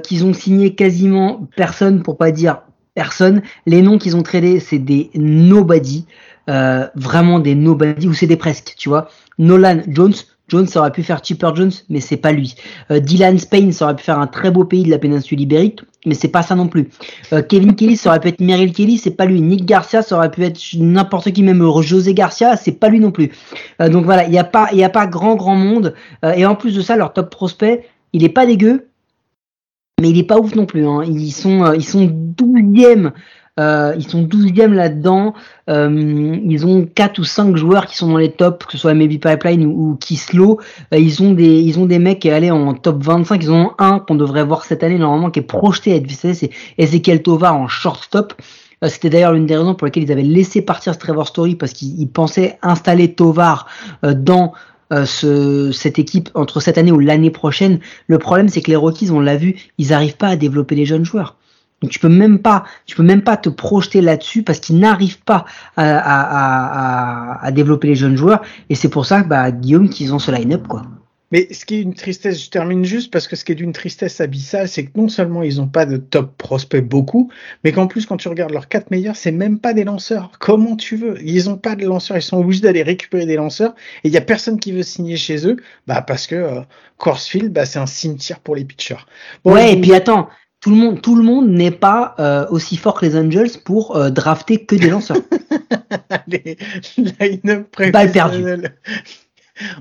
qu'ils 0.03 0.25
ont 0.27 0.35
signé 0.35 0.75
quasiment 0.75 1.49
personne, 1.57 2.03
pour 2.03 2.17
pas 2.19 2.31
dire 2.33 2.63
personne. 2.95 3.41
Les 3.67 3.81
noms 3.83 3.99
qu'ils 3.99 4.17
ont 4.17 4.23
tradés, 4.23 4.59
c'est 4.61 4.79
des 4.81 5.11
nobody, 5.15 6.07
euh, 6.49 6.87
vraiment 6.95 7.39
des 7.39 7.55
nobody, 7.55 8.09
ou 8.09 8.15
c'est 8.15 8.27
des 8.27 8.37
presque, 8.37 8.75
tu 8.77 8.89
vois. 8.89 9.09
Nolan 9.39 9.83
Jones, 9.89 10.15
Jones 10.49 10.69
aurait 10.77 10.93
pu 10.93 11.03
faire 11.03 11.25
Chipper 11.25 11.51
Jones, 11.55 11.73
mais 11.89 12.01
c'est 12.01 12.17
pas 12.17 12.33
lui. 12.33 12.55
Euh, 12.91 13.01
Dylan 13.01 13.39
Spain, 13.39 13.71
aurait 13.81 13.97
pu 13.97 14.05
faire 14.05 14.19
un 14.19 14.27
très 14.27 14.51
beau 14.51 14.65
pays 14.65 14.83
de 14.85 14.91
la 14.91 14.99
péninsule 14.99 15.41
ibérique, 15.41 15.81
mais 16.05 16.15
c'est 16.15 16.29
pas 16.29 16.43
ça 16.43 16.55
non 16.55 16.69
plus. 16.69 16.89
Euh, 17.33 17.43
Kevin 17.43 17.75
Kelly, 17.75 17.99
aurait 18.07 18.21
pu 18.21 18.29
être 18.29 18.41
Merrill 18.41 18.73
Kelly, 18.73 18.99
c'est 18.99 19.13
pas 19.13 19.25
lui. 19.25 19.41
Nick 19.41 19.65
Garcia, 19.65 20.03
aurait 20.11 20.31
pu 20.31 20.45
être 20.45 20.61
n'importe 20.79 21.31
qui, 21.33 21.43
même 21.43 21.63
José 21.81 22.15
Garcia, 22.15 22.57
c'est 22.57 22.73
pas 22.73 22.89
lui 22.89 23.01
non 23.01 23.13
plus. 23.13 23.31
Euh, 23.81 23.89
donc 23.89 24.05
voilà, 24.05 24.27
il 24.27 24.35
y 24.35 24.39
a 24.39 24.45
pas, 24.45 24.69
il 24.73 24.83
a 24.83 24.91
pas 24.91 25.07
grand 25.07 25.37
grand 25.37 25.57
monde. 25.57 25.95
Euh, 26.25 26.33
et 26.33 26.45
en 26.45 26.55
plus 26.55 26.75
de 26.75 26.81
ça, 26.81 26.97
leur 26.97 27.13
top 27.13 27.31
prospect, 27.31 27.87
il 28.13 28.25
est 28.25 28.29
pas 28.29 28.47
dégueu, 28.47 28.89
mais 30.01 30.11
il 30.11 30.19
est 30.19 30.25
pas 30.25 30.39
ouf 30.39 30.55
non 30.55 30.67
plus. 30.67 30.87
Hein. 30.87 31.03
Ils 31.05 31.33
sont, 31.33 31.65
euh, 31.65 31.77
ils 31.77 31.85
sont 31.85 32.09
douzième. 32.11 33.13
Euh, 33.61 33.95
ils 33.99 34.09
sont 34.09 34.23
12e 34.23 34.73
là-dedans. 34.73 35.35
Euh, 35.69 36.39
ils 36.45 36.67
ont 36.67 36.87
quatre 36.87 37.19
ou 37.19 37.25
cinq 37.25 37.57
joueurs 37.57 37.87
qui 37.87 37.97
sont 37.97 38.09
dans 38.09 38.17
les 38.17 38.33
tops, 38.33 38.65
que 38.67 38.73
ce 38.73 38.79
soit 38.79 38.95
Maybe 38.95 39.21
Pipeline 39.21 39.67
ou, 39.67 39.91
ou 39.91 39.97
Kislo. 39.97 40.61
Euh, 40.95 40.99
ils 40.99 41.23
ont 41.23 41.33
des, 41.33 41.61
ils 41.61 41.79
ont 41.79 41.87
des 41.87 41.99
mecs 41.99 42.21
qui 42.21 42.31
allaient 42.31 42.51
en 42.51 42.75
top 42.75 43.03
25. 43.03 43.43
Ils 43.43 43.53
ont 43.53 43.73
un 43.79 43.99
qu'on 43.99 44.15
devrait 44.15 44.45
voir 44.45 44.65
cette 44.65 44.83
année 44.83 44.99
normalement 44.99 45.31
qui 45.31 45.41
est 45.41 45.43
projeté 45.43 45.93
à 45.93 45.97
être 45.97 46.07
visé, 46.07 46.35
c'est 46.35 46.51
Ezekiel 46.79 47.23
Tovar 47.23 47.57
en 47.57 47.69
shortstop. 47.69 48.35
Euh, 48.83 48.89
C'était 48.89 49.11
d'ailleurs 49.11 49.33
l'une 49.33 49.47
des 49.47 49.57
raisons 49.57 49.75
pour 49.75 49.87
lesquelles 49.87 50.05
ils 50.05 50.13
avaient 50.13 50.23
laissé 50.23 50.63
partir 50.63 50.95
ce 50.95 50.99
Trevor 50.99 51.29
Story 51.29 51.57
parce 51.57 51.73
qu'ils 51.73 52.01
ils 52.01 52.09
pensaient 52.09 52.59
installer 52.63 53.15
Tovar 53.15 53.67
euh, 54.05 54.15
dans 54.15 54.53
euh, 54.93 55.05
ce, 55.07 55.73
cette 55.73 55.99
équipe 55.99 56.31
entre 56.35 56.61
cette 56.61 56.79
année 56.79 56.93
ou 56.93 56.99
l'année 56.99 57.31
prochaine. 57.31 57.81
Le 58.07 58.19
problème, 58.19 58.49
c'est 58.49 58.61
que 58.61 58.71
les 58.71 58.77
Rockies, 58.77 59.11
on 59.11 59.21
l'a 59.21 59.37
vu, 59.37 59.57
ils 59.79 59.89
n'arrivent 59.89 60.17
pas 60.17 60.29
à 60.29 60.37
développer 60.37 60.75
les 60.75 60.85
jeunes 60.85 61.05
joueurs. 61.05 61.37
Donc 61.83 61.91
tu 61.91 61.99
peux 61.99 62.09
même 62.09 62.39
pas, 62.39 62.65
tu 62.87 62.97
peux 62.97 63.03
même 63.03 63.23
pas 63.23 63.37
te 63.37 63.51
projeter 63.51 64.01
là-dessus 64.01 64.43
parce 64.43 64.61
qu'ils 64.61 64.79
n'arrivent 64.79 65.23
pas 65.25 65.45
à, 65.77 65.85
à, 65.85 66.21
à, 66.21 67.33
à, 67.35 67.45
à 67.45 67.51
développer 67.51 67.89
les 67.89 67.97
jeunes 67.97 68.17
joueurs. 68.17 68.41
Et 68.71 68.75
c'est 68.75 68.89
pour 68.89 69.05
ça, 69.05 69.23
bah, 69.25 69.51
Guillaume, 69.51 69.91
qu'ils 69.91 70.15
ont 70.15 70.19
ce 70.19 70.31
line-up, 70.31 70.67
quoi. 70.69 70.83
Mais 71.33 71.49
ce 71.51 71.65
qui 71.65 71.77
est 71.77 71.81
une 71.81 71.95
tristesse, 71.95 72.45
je 72.45 72.51
termine 72.51 72.85
juste 72.85 73.11
parce 73.11 73.27
que 73.27 73.37
ce 73.37 73.45
qui 73.47 73.53
est 73.53 73.55
d'une 73.55 73.73
tristesse 73.73 74.21
abyssale, 74.21 74.69
c'est 74.69 74.85
que 74.85 74.91
non 75.01 75.09
seulement 75.09 75.43
ils 75.43 75.57
n'ont 75.57 75.67
pas 75.67 75.87
de 75.87 75.97
top 75.97 76.37
prospects 76.37 76.87
beaucoup, 76.87 77.31
mais 77.65 77.73
qu'en 77.73 77.87
plus 77.87 78.05
quand 78.05 78.19
tu 78.19 78.29
regardes 78.29 78.53
leurs 78.53 78.69
quatre 78.69 78.91
meilleurs, 78.91 79.17
c'est 79.17 79.33
même 79.33 79.59
pas 79.59 79.73
des 79.73 79.85
lanceurs. 79.85 80.31
Comment 80.39 80.77
tu 80.77 80.97
veux? 80.97 81.17
Ils 81.25 81.47
n'ont 81.47 81.57
pas 81.57 81.75
de 81.75 81.87
lanceurs, 81.87 82.19
ils 82.19 82.23
sont 82.23 82.37
obligés 82.37 82.61
d'aller 82.61 82.83
récupérer 82.83 83.25
des 83.25 83.37
lanceurs 83.37 83.75
et 84.05 84.09
il 84.09 84.13
y 84.13 84.19
a 84.19 84.21
personne 84.21 84.61
qui 84.61 84.73
veut 84.73 84.83
signer 84.83 85.17
chez 85.17 85.49
eux, 85.49 85.57
bah 85.87 86.03
parce 86.03 86.27
que 86.27 86.35
euh, 86.35 86.61
Corsfield, 86.99 87.51
bah 87.51 87.65
c'est 87.65 87.79
un 87.79 87.87
cimetière 87.87 88.41
pour 88.41 88.55
les 88.55 88.67
pitchers. 88.67 89.07
Bon, 89.43 89.55
ouais, 89.55 89.73
et 89.73 89.81
puis 89.81 89.95
attends, 89.95 90.29
tout 90.63 90.71
le 90.71 90.77
monde, 90.77 91.03
tout 91.03 91.17
le 91.17 91.25
monde 91.25 91.51
n'est 91.51 91.73
pas 91.73 92.15
euh, 92.21 92.47
aussi 92.51 92.77
fort 92.77 92.95
que 92.95 93.05
les 93.05 93.17
Angels 93.17 93.51
pour 93.65 93.97
euh, 93.97 94.11
drafter 94.11 94.65
que 94.65 94.77
des 94.77 94.89
lanceurs. 94.89 95.17
les 96.29 96.57
line-up 96.97 97.77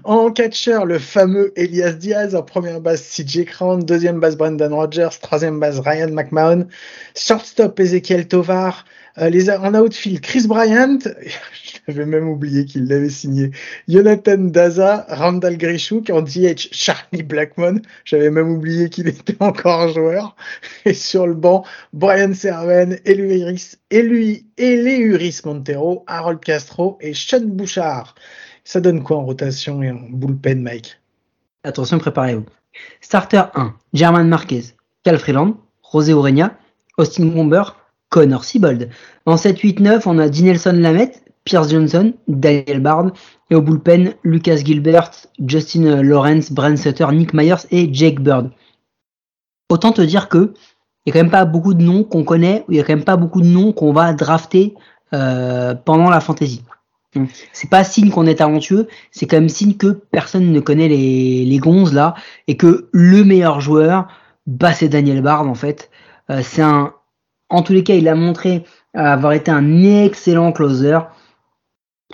En 0.04 0.32
catcher, 0.32 0.80
le 0.86 0.98
fameux 0.98 1.54
Elias 1.56 1.94
Diaz. 1.94 2.34
En 2.34 2.42
première 2.42 2.82
base, 2.82 3.04
CJ 3.04 3.46
Crown. 3.46 3.84
Deuxième 3.84 4.20
base, 4.20 4.36
Brendan 4.36 4.74
Rodgers. 4.74 5.10
Troisième 5.22 5.60
base, 5.60 5.80
Ryan 5.80 6.12
McMahon. 6.12 6.68
Shortstop, 7.16 7.80
Ezekiel 7.80 8.28
Tovar. 8.28 8.86
Euh, 9.18 9.30
les, 9.30 9.50
en 9.50 9.74
outfield, 9.74 10.22
Chris 10.22 10.48
Bryant. 10.48 11.00
J'avais 11.88 12.06
même 12.06 12.28
oublié 12.30 12.66
qu'il 12.66 12.88
l'avait 12.88 13.10
signé. 13.10 13.52
Jonathan 13.88 14.38
Daza, 14.38 15.06
Randall 15.10 15.58
Grishuk. 15.58 16.10
En 16.10 16.22
DH, 16.22 16.70
Charlie 16.72 17.24
Blackmon. 17.24 17.82
J'avais 18.06 18.30
même 18.30 18.50
oublié 18.50 18.90
qu'il 18.90 19.08
était 19.08 19.36
encore 19.40 19.90
joueur. 19.90 20.36
Et 20.86 20.94
sur 20.94 21.28
le 21.28 21.34
banc, 21.34 21.66
Brian 21.94 22.34
Serven, 22.34 23.00
Eluiris, 23.06 23.78
Elui, 23.92 24.46
Eleuris 24.58 25.42
Montero, 25.44 26.04
Harold 26.08 26.40
Castro 26.40 26.98
et 27.02 27.14
Sean 27.14 27.46
Bouchard. 27.46 28.16
Ça 28.64 28.80
donne 28.80 29.04
quoi 29.04 29.18
en 29.18 29.26
rotation 29.26 29.82
et 29.82 29.92
en 29.92 30.00
bullpen, 30.10 30.62
Mike? 30.62 31.00
Attention, 31.64 32.00
préparez-vous. 32.00 32.46
Starter 33.02 33.44
1, 33.56 33.76
German 33.94 34.28
Marquez, 34.28 34.64
Cal 35.04 35.20
Freeland, 35.20 35.58
José 35.92 36.14
Austin 36.14 37.26
Gomber, 37.28 37.64
Connor 38.12 38.44
Siebold. 38.44 38.90
En 39.26 39.36
7-8-9, 39.36 40.04
on 40.06 40.20
a 40.20 40.30
Dinelson 40.30 40.74
Lamette, 40.74 41.24
Pierce 41.46 41.72
Johnson, 41.72 42.14
Daniel 42.28 42.82
Bard. 42.82 43.12
Et 43.50 43.56
au 43.56 43.62
bullpen, 43.62 44.14
Lucas 44.24 44.58
Gilbert, 44.58 45.10
Justin 45.46 46.04
Lawrence, 46.04 46.52
Brent 46.52 46.78
Sutter, 46.78 47.08
Nick 47.12 47.34
Myers 47.34 47.66
et 47.72 47.92
Jake 47.92 48.22
Bird. 48.22 48.52
Autant 49.70 49.92
te 49.92 50.02
dire 50.02 50.30
que 50.30 50.54
il 51.06 51.12
n'y 51.12 51.18
a 51.18 51.20
quand 51.20 51.26
même 51.26 51.32
pas 51.32 51.46
beaucoup 51.46 51.74
de 51.74 51.82
noms 51.82 52.04
qu'on 52.04 52.24
connaît, 52.24 52.64
il 52.70 52.76
n'y 52.76 52.80
a 52.80 52.84
quand 52.84 52.94
même 52.94 53.04
pas 53.04 53.18
beaucoup 53.18 53.42
de 53.42 53.48
noms 53.48 53.74
qu'on 53.74 53.92
va 53.92 54.14
drafter 54.14 54.76
euh, 55.14 55.74
pendant 55.74 56.10
la 56.10 56.20
fantasy. 56.20 56.64
C'est 57.52 57.70
pas 57.70 57.84
signe 57.84 58.12
qu'on 58.12 58.28
est 58.28 58.36
talentueux, 58.36 58.88
c'est 59.10 59.26
quand 59.26 59.38
même 59.38 59.50
signe 59.50 59.74
que 59.74 59.88
personne 60.12 60.52
ne 60.52 60.60
connaît 60.60 60.88
les, 60.88 61.44
les 61.44 61.58
gonzes 61.58 61.94
là, 61.94 62.14
et 62.48 62.56
que 62.56 62.88
le 62.94 63.24
meilleur 63.24 63.60
joueur, 63.60 64.08
bah 64.46 64.74
c'est 64.74 64.90
Daniel 64.90 65.22
Bard 65.22 65.48
en 65.48 65.56
fait. 65.56 65.90
Euh, 66.30 66.42
c'est 66.44 66.62
un, 66.62 66.94
en 67.52 67.62
tous 67.62 67.74
les 67.74 67.84
cas, 67.84 67.94
il 67.94 68.08
a 68.08 68.16
montré 68.16 68.64
avoir 68.94 69.34
été 69.34 69.52
un 69.52 69.84
excellent 69.84 70.52
closer. 70.52 71.00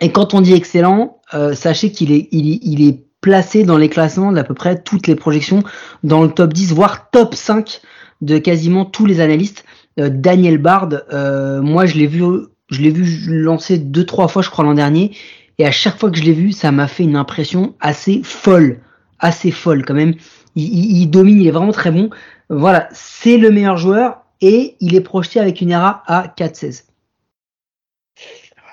Et 0.02 0.12
quand 0.12 0.34
on 0.34 0.42
dit 0.42 0.54
excellent, 0.54 1.22
euh, 1.34 1.54
sachez 1.54 1.92
qu'il 1.92 2.12
est, 2.12 2.28
il 2.32 2.88
est, 2.88 3.04
placé 3.20 3.64
dans 3.64 3.78
les 3.78 3.90
classements 3.90 4.32
d'à 4.32 4.44
peu 4.44 4.54
près 4.54 4.80
toutes 4.80 5.08
les 5.08 5.16
projections 5.16 5.64
dans 6.04 6.22
le 6.22 6.30
top 6.30 6.54
10, 6.54 6.72
voire 6.74 7.10
top 7.10 7.34
5 7.34 7.82
de 8.22 8.38
quasiment 8.38 8.86
tous 8.86 9.08
les 9.08 9.20
analystes. 9.22 9.66
Euh, 10.00 10.10
Daniel 10.10 10.60
Bard, 10.60 10.90
euh, 11.12 11.60
moi 11.64 11.88
je 11.88 11.96
l'ai 11.96 12.06
vu, 12.06 12.24
je 12.70 12.80
l'ai 12.80 12.92
vu 12.92 13.42
lancer 13.42 13.80
deux 13.80 14.06
trois 14.06 14.28
fois, 14.28 14.44
je 14.44 14.52
crois 14.52 14.64
l'an 14.64 14.76
dernier, 14.76 15.12
et 15.58 15.66
à 15.66 15.72
chaque 15.72 16.00
fois 16.00 16.12
que 16.12 16.18
je 16.18 16.24
l'ai 16.24 16.32
vu, 16.32 16.52
ça 16.52 16.72
m'a 16.72 16.88
fait 16.88 17.04
une 17.04 17.16
impression 17.16 17.74
assez 17.80 18.22
folle, 18.24 18.82
assez 19.20 19.50
folle 19.50 19.84
quand 19.84 19.96
même. 19.96 20.14
Il 20.56 21.08
domine, 21.08 21.42
il 21.42 21.48
est 21.48 21.52
vraiment 21.52 21.72
très 21.72 21.92
bon. 21.92 22.12
Voilà, 22.50 22.88
c'est 22.92 23.38
le 23.38 23.50
meilleur 23.50 23.78
joueur 23.78 24.27
et 24.42 24.76
il 24.80 24.96
est 24.96 25.02
projeté 25.02 25.40
avec 25.40 25.62
une 25.62 25.72
ERA 25.72 26.04
à 26.08 26.28
4-16. 26.28 26.84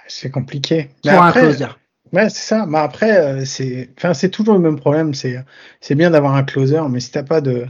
C'est 0.09 0.31
compliqué. 0.31 0.91
Pour 1.03 1.23
un 1.23 1.33
closer. 1.33 1.67
Ouais, 2.13 2.29
c'est 2.29 2.47
ça. 2.47 2.67
Mais 2.67 2.79
après, 2.79 3.19
euh, 3.19 3.45
c'est, 3.45 3.91
enfin, 3.99 4.15
c'est 4.15 4.29
toujours 4.29 4.55
le 4.55 4.61
même 4.61 4.79
problème. 4.79 5.15
C'est, 5.15 5.37
c'est 5.81 5.95
bien 5.95 6.11
d'avoir 6.11 6.35
un 6.35 6.45
closer, 6.45 6.81
mais 6.89 7.01
si 7.01 7.11
t'as 7.11 7.25
pas 7.25 7.41
de, 7.41 7.67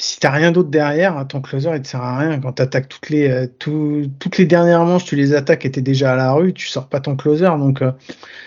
si 0.00 0.18
t'as 0.18 0.30
rien 0.30 0.50
d'autre 0.50 0.70
derrière, 0.70 1.26
ton 1.28 1.40
closer 1.40 1.70
il 1.74 1.82
te 1.82 1.88
sert 1.88 2.02
à 2.02 2.18
rien. 2.18 2.40
Quand 2.40 2.52
t'attaques 2.52 2.88
toutes 2.88 3.10
les, 3.10 3.28
euh, 3.28 3.46
toutes 3.58 4.38
les 4.38 4.46
dernières 4.46 4.84
manches, 4.84 5.04
tu 5.04 5.16
les 5.16 5.34
attaques 5.34 5.66
et 5.66 5.70
t'es 5.70 5.82
déjà 5.82 6.12
à 6.12 6.16
la 6.16 6.32
rue, 6.32 6.54
tu 6.54 6.68
sors 6.68 6.88
pas 6.88 7.00
ton 7.00 7.16
closer. 7.16 7.46
Donc, 7.58 7.82
euh, 7.82 7.92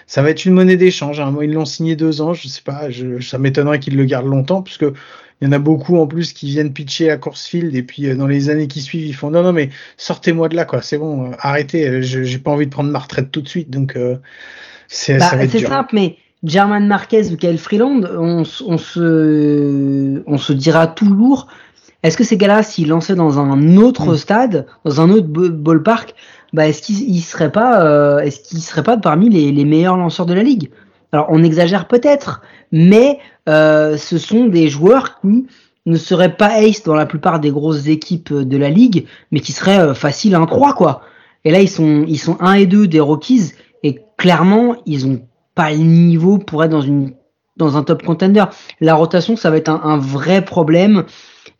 ça 0.07 0.21
va 0.23 0.31
être 0.31 0.45
une 0.45 0.53
monnaie 0.53 0.77
d'échange. 0.77 1.19
Hein. 1.19 1.35
Ils 1.41 1.53
l'ont 1.53 1.65
signé 1.65 1.95
deux 1.95 2.21
ans, 2.21 2.33
je 2.33 2.47
sais 2.47 2.63
pas. 2.63 2.89
Je, 2.89 3.19
ça 3.19 3.37
m'étonnerait 3.37 3.79
qu'ils 3.79 3.97
le 3.97 4.05
gardent 4.05 4.27
longtemps, 4.27 4.61
puisque 4.63 4.85
il 5.43 5.47
y 5.47 5.49
en 5.49 5.51
a 5.51 5.59
beaucoup 5.59 5.97
en 5.97 6.07
plus 6.07 6.31
qui 6.31 6.47
viennent 6.47 6.71
pitcher 6.71 7.09
à 7.09 7.17
Coursfield 7.17 7.75
et 7.75 7.83
puis 7.83 8.07
euh, 8.07 8.15
dans 8.15 8.27
les 8.27 8.49
années 8.49 8.67
qui 8.67 8.79
suivent, 8.79 9.05
ils 9.05 9.13
font 9.13 9.29
non, 9.29 9.43
non, 9.43 9.51
mais 9.51 9.71
sortez-moi 9.97 10.47
de 10.47 10.55
là, 10.55 10.63
quoi. 10.63 10.81
C'est 10.81 10.97
bon, 10.97 11.31
euh, 11.31 11.35
arrêtez. 11.37 11.85
Euh, 11.85 12.01
j'ai 12.01 12.37
pas 12.39 12.51
envie 12.51 12.65
de 12.65 12.71
prendre 12.71 12.89
ma 12.89 12.99
retraite 12.99 13.29
tout 13.29 13.41
de 13.41 13.49
suite. 13.49 13.69
Donc, 13.69 13.97
c'est 14.87 15.17
bah, 15.17 15.31
simple, 15.49 15.89
mais 15.91 16.15
German 16.45 16.87
Marquez 16.87 17.29
ou 17.29 17.35
Kyle 17.35 17.57
Freeland, 17.57 18.03
on, 18.17 18.43
on, 18.67 18.77
se, 18.77 20.23
on 20.25 20.37
se 20.37 20.53
dira 20.53 20.87
toujours 20.87 21.47
est-ce 22.03 22.15
que 22.15 22.23
ces 22.23 22.37
gars-là, 22.37 22.63
s'ils 22.63 22.87
lançaient 22.87 23.15
dans 23.15 23.37
un 23.37 23.75
autre 23.75 24.13
mm. 24.13 24.17
stade, 24.17 24.65
dans 24.85 25.01
un 25.01 25.09
autre 25.09 25.27
ballpark, 25.27 26.15
bah, 26.53 26.69
est-ce 26.69 26.81
qu'ils 26.81 27.21
seraient 27.21 27.51
pas, 27.51 28.23
est-ce 28.23 28.39
qu'ils 28.39 28.61
seraient 28.61 28.83
pas 28.83 28.95
parmi 28.95 29.29
les, 29.29 29.51
les 29.51 29.65
meilleurs 29.65 29.97
lanceurs 29.97 30.25
de 30.25 30.33
la 30.33 30.43
ligue? 30.43 30.69
Alors, 31.13 31.27
on 31.29 31.43
exagère 31.43 31.87
peut-être, 31.87 32.41
mais 32.71 33.19
euh, 33.47 33.97
ce 33.97 34.17
sont 34.17 34.45
des 34.45 34.67
joueurs 34.67 35.21
qui 35.21 35.45
ne 35.85 35.95
seraient 35.95 36.35
pas 36.35 36.59
ace 36.59 36.81
dans 36.81 36.95
la 36.95 37.05
plupart 37.05 37.39
des 37.39 37.51
grosses 37.51 37.87
équipes 37.87 38.33
de 38.33 38.57
la 38.57 38.69
ligue, 38.69 39.05
mais 39.31 39.39
qui 39.39 39.51
seraient 39.51 39.79
euh, 39.79 39.93
faciles 39.93 40.33
1-3 40.33 40.73
quoi. 40.73 41.01
Et 41.45 41.51
là 41.51 41.59
ils 41.59 41.69
sont 41.69 42.03
ils 42.07 42.17
sont 42.17 42.37
1 42.39 42.53
et 42.53 42.65
2 42.65 42.87
des 42.87 42.99
Rockies 42.99 43.51
et 43.83 44.01
clairement 44.17 44.75
ils 44.85 45.05
ont 45.05 45.21
pas 45.53 45.71
le 45.71 45.77
niveau 45.77 46.39
pour 46.39 46.63
être 46.63 46.71
dans 46.71 46.81
une 46.81 47.13
dans 47.57 47.77
un 47.77 47.83
top 47.83 48.01
contender. 48.01 48.45
La 48.81 48.95
rotation 48.95 49.35
ça 49.35 49.51
va 49.51 49.57
être 49.57 49.69
un, 49.69 49.97
vrai 49.97 50.43
problème. 50.43 51.03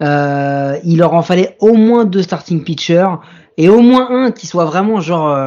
Euh, 0.02 0.78
il 0.84 0.98
leur 0.98 1.14
en 1.14 1.22
fallait 1.22 1.58
au 1.60 1.74
moins 1.74 2.06
deux 2.06 2.24
starting 2.24 2.64
pitchers 2.64 3.18
et 3.58 3.70
au 3.70 3.82
moins 3.82 4.10
un 4.10 4.32
qui 4.32 4.48
soit 4.48 4.66
vraiment 4.66 5.00
genre 5.00 5.38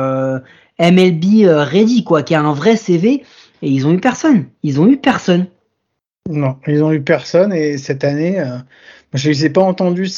MLB 0.79 1.47
ready 1.47 2.05
quoi, 2.05 2.23
qui 2.23 2.35
a 2.37 2.41
un 2.41 2.53
vrai 2.53 2.77
CV. 2.77 3.25
Et 3.63 3.71
ils 3.71 3.87
ont 3.87 3.93
eu 3.93 4.01
personne. 4.01 4.47
Ils 4.63 4.81
ont 4.81 4.89
eu 4.89 4.97
personne. 4.97 5.47
Non, 6.29 6.57
ils 6.67 6.83
ont 6.83 6.93
eu 6.93 7.03
personne 7.03 7.53
et 7.53 7.79
cette 7.79 8.03
année, 8.03 8.41
euh, 8.41 8.59
je 9.15 9.31
les 9.31 9.47
ai 9.47 9.51
pas 9.51 9.63
entendus. 9.63 10.11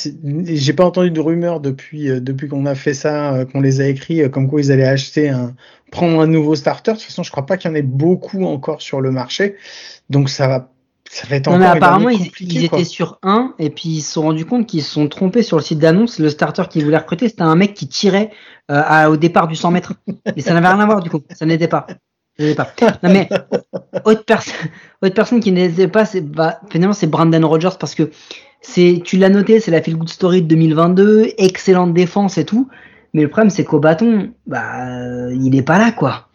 J'ai 0.45 0.73
pas 0.73 0.85
entendu 0.85 1.11
de 1.11 1.21
rumeurs 1.21 1.61
depuis 1.61 2.09
euh, 2.09 2.21
depuis 2.21 2.49
qu'on 2.49 2.67
a 2.67 2.75
fait 2.75 2.95
ça, 2.95 3.35
euh, 3.35 3.45
qu'on 3.45 3.61
les 3.61 3.81
a 3.81 3.89
écrits, 3.89 4.29
comme 4.31 4.49
quoi 4.49 4.61
ils 4.61 4.73
allaient 4.73 4.87
acheter 4.87 5.29
un, 5.29 5.55
prendre 5.91 6.21
un 6.21 6.27
nouveau 6.27 6.55
starter. 6.55 6.93
De 6.93 6.97
toute 6.97 7.07
façon, 7.07 7.23
je 7.23 7.31
crois 7.31 7.45
pas 7.45 7.57
qu'il 7.57 7.71
y 7.71 7.73
en 7.73 7.77
ait 7.77 7.83
beaucoup 7.83 8.45
encore 8.45 8.81
sur 8.81 9.01
le 9.01 9.11
marché, 9.11 9.57
donc 10.09 10.29
ça 10.29 10.49
va. 10.49 10.73
Ça 11.11 11.27
va 11.27 11.37
être 11.37 11.51
non, 11.51 11.57
mais 11.57 11.65
apparemment, 11.65 12.11
ils, 12.11 12.31
ils 12.41 12.65
étaient 12.67 12.85
sur 12.85 13.19
un 13.23 13.55
et 13.59 13.71
puis 13.71 13.89
ils 13.89 14.01
se 14.03 14.13
sont 14.13 14.23
rendus 14.23 14.45
compte 14.45 14.67
qu'ils 14.67 14.83
se 14.83 14.91
sont 14.91 15.09
trompés 15.09 15.43
sur 15.43 15.57
le 15.57 15.63
site 15.63 15.79
d'annonce. 15.79 16.19
Le 16.19 16.29
starter 16.29 16.65
qu'ils 16.69 16.85
voulaient 16.85 16.99
recruter, 16.99 17.31
c'était 17.31 17.41
un 17.41 17.55
mec 17.55 17.73
qui 17.73 17.89
tirait 17.89 18.31
au 18.69 19.17
départ 19.17 19.49
du 19.49 19.57
100 19.57 19.71
mètres. 19.71 19.95
Et 20.37 20.43
ça 20.43 20.53
n'avait 20.53 20.69
rien 20.69 20.81
à 20.81 20.85
voir 20.85 21.01
du 21.01 21.09
coup. 21.09 21.23
Ça 21.31 21.47
n'était 21.47 21.67
pas. 21.67 21.87
Pas. 22.57 22.73
Non 23.03 23.11
mais 23.13 23.29
autre 24.05 24.25
personne, 24.25 24.55
autre 25.03 25.15
personne 25.15 25.41
qui 25.41 25.51
n'était 25.51 25.89
pas, 25.89 26.05
c'est 26.05 26.21
bah, 26.21 26.61
finalement 26.71 26.95
c'est 26.95 27.09
Brandon 27.09 27.47
Rogers 27.49 27.77
parce 27.81 27.97
que 27.97 28.11
tu 29.03 29.17
l'as 29.17 29.29
noté, 29.29 29.59
c'est 29.59 29.73
la 29.73 29.83
feel 29.83 29.97
good 29.97 30.09
story 30.09 30.43
de 30.43 30.47
2022, 30.47 31.33
excellente 31.37 31.95
défense 31.95 32.39
et 32.39 32.45
tout. 32.45 32.69
Mais 33.13 33.23
le 33.23 33.29
problème 33.29 33.51
c'est 33.51 33.65
qu'au 33.65 33.81
bâton, 33.81 34.31
bah, 34.47 35.33
il 35.33 35.57
est 35.57 35.63
pas 35.63 35.79
là 35.79 35.91
quoi. 35.91 36.29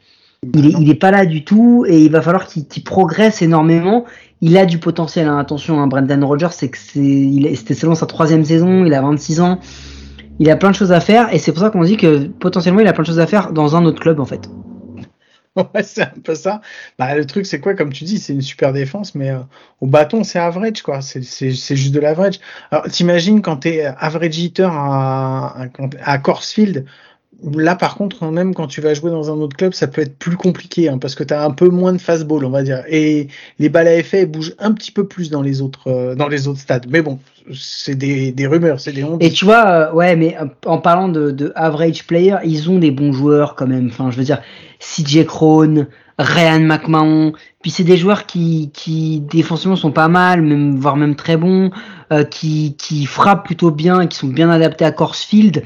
Il 0.54 0.66
est, 0.66 0.74
il 0.78 0.90
est 0.90 0.96
pas 0.96 1.12
là 1.12 1.26
du 1.26 1.46
tout 1.46 1.86
et 1.88 2.04
il 2.04 2.12
va 2.12 2.22
falloir 2.22 2.48
qu'il, 2.48 2.66
progresse 2.84 3.42
énormément. 3.42 4.04
Il 4.42 4.58
a 4.58 4.66
du 4.66 4.80
potentiel. 4.80 5.30
Hein. 5.30 5.38
Attention, 5.38 5.80
hein, 5.80 5.88
Brandon 5.88 6.28
Rogers, 6.28 6.52
c'est 6.52 6.68
que 6.68 6.78
c'était 6.78 7.76
seulement 7.76 7.96
sa 7.96 8.08
troisième 8.08 8.44
saison, 8.44 8.84
il 8.84 8.94
a 8.94 9.02
26 9.02 9.40
ans, 9.40 9.60
il 10.40 10.50
a 10.50 10.58
plein 10.58 10.72
de 10.72 10.76
choses 10.76 10.92
à 10.92 11.00
faire 11.00 11.34
et 11.34 11.40
c'est 11.40 11.54
pour 11.54 11.62
ça 11.62 11.70
qu'on 11.70 11.84
dit 11.84 11.96
que 11.96 12.26
potentiellement 12.28 12.82
il 12.82 12.88
a 12.88 12.94
plein 12.94 13.04
de 13.04 13.08
choses 13.08 13.22
à 13.22 13.28
faire 13.28 13.54
dans 13.54 13.78
un 13.78 13.86
autre 13.86 14.02
club 14.02 14.20
en 14.20 14.26
fait. 14.26 14.50
ouais, 15.74 15.84
c'est 15.84 16.02
un 16.02 16.20
peu 16.24 16.36
ça. 16.36 16.62
Bah, 16.98 17.16
le 17.16 17.26
truc, 17.26 17.46
c'est 17.46 17.60
quoi, 17.60 17.76
comme 17.76 17.94
tu 17.94 18.04
dis, 18.06 18.18
c'est 18.20 18.34
une 18.34 18.42
super 18.42 18.74
défense, 18.74 19.14
mais 19.16 19.30
euh, 19.30 19.40
au 19.82 19.88
bâton, 19.88 20.24
c'est 20.24 20.40
average, 20.40 20.82
quoi. 20.82 21.02
C'est 21.02 21.22
juste 21.52 21.94
de 21.94 22.00
l'average. 22.00 22.40
Alors, 22.72 22.86
t'imagines 22.90 23.42
quand 23.42 23.58
t'es 23.58 23.86
average 23.86 24.38
hitter 24.40 24.64
à, 24.64 25.54
à, 25.56 25.68
à 26.04 26.18
Corsfield, 26.18 26.86
Là, 27.56 27.76
par 27.76 27.96
contre, 27.96 28.26
même 28.26 28.54
quand 28.54 28.68
tu 28.68 28.82
vas 28.82 28.94
jouer 28.94 29.12
dans 29.12 29.32
un 29.32 29.36
autre 29.36 29.58
club, 29.58 29.74
ça 29.74 29.88
peut 29.88 30.02
être 30.02 30.18
plus 30.18 30.38
compliqué 30.38 30.90
hein, 30.90 30.98
parce 30.98 31.16
que 31.16 31.24
tu 31.24 31.34
as 31.34 31.44
un 31.44 31.52
peu 31.52 31.70
moins 31.70 31.94
de 31.94 31.98
fastball, 31.98 32.46
on 32.46 32.50
va 32.50 32.64
dire. 32.64 32.84
Et 32.88 33.28
les 33.60 33.70
balles 33.70 33.88
à 33.88 33.96
effet 33.96 34.26
bougent 34.26 34.56
un 34.60 34.72
petit 34.72 34.92
peu 34.92 35.06
plus 35.06 35.30
dans 35.30 35.42
les 35.42 35.62
autres, 35.62 35.88
euh, 35.88 36.16
dans 36.16 36.28
les 36.28 36.48
autres 36.48 36.60
stades. 36.60 36.88
Mais 36.90 37.02
bon, 37.02 37.20
c'est 37.54 37.96
des, 37.96 38.32
des, 38.32 38.48
rumeurs, 38.48 38.80
c'est 38.80 38.94
des 38.94 39.04
ondes. 39.04 39.22
Et 39.22 39.32
tu 39.32 39.46
vois, 39.46 39.66
euh, 39.68 39.94
ouais, 39.94 40.16
mais 40.16 40.38
euh, 40.40 40.46
en 40.66 40.78
parlant 40.78 41.10
de, 41.10 41.32
de, 41.32 41.52
average 41.56 42.06
player, 42.06 42.38
ils 42.46 42.70
ont 42.70 42.80
des 42.80 42.92
bons 42.92 43.14
joueurs 43.14 43.56
quand 43.56 43.68
même. 43.68 43.88
Enfin, 43.88 44.12
je 44.12 44.18
veux 44.18 44.24
dire, 44.24 44.42
CJ 44.80 45.26
Crone, 45.26 45.88
Ryan 46.20 46.62
McMahon. 46.62 47.34
Puis 47.62 47.72
c'est 47.72 47.84
des 47.84 47.98
joueurs 47.98 48.26
qui, 48.26 48.72
qui 48.74 49.22
défensivement 49.22 49.76
sont 49.76 49.92
pas 49.92 50.08
mal, 50.08 50.42
même, 50.42 50.76
voire 50.76 50.98
même 50.98 51.16
très 51.16 51.38
bons, 51.38 51.72
euh, 52.12 52.24
qui, 52.24 52.76
qui 52.78 53.06
frappent 53.06 53.46
plutôt 53.46 53.72
bien, 53.72 54.08
qui 54.08 54.18
sont 54.18 54.28
bien 54.28 54.50
adaptés 54.50 54.86
à 54.86 54.92
Corsfield. 54.92 55.64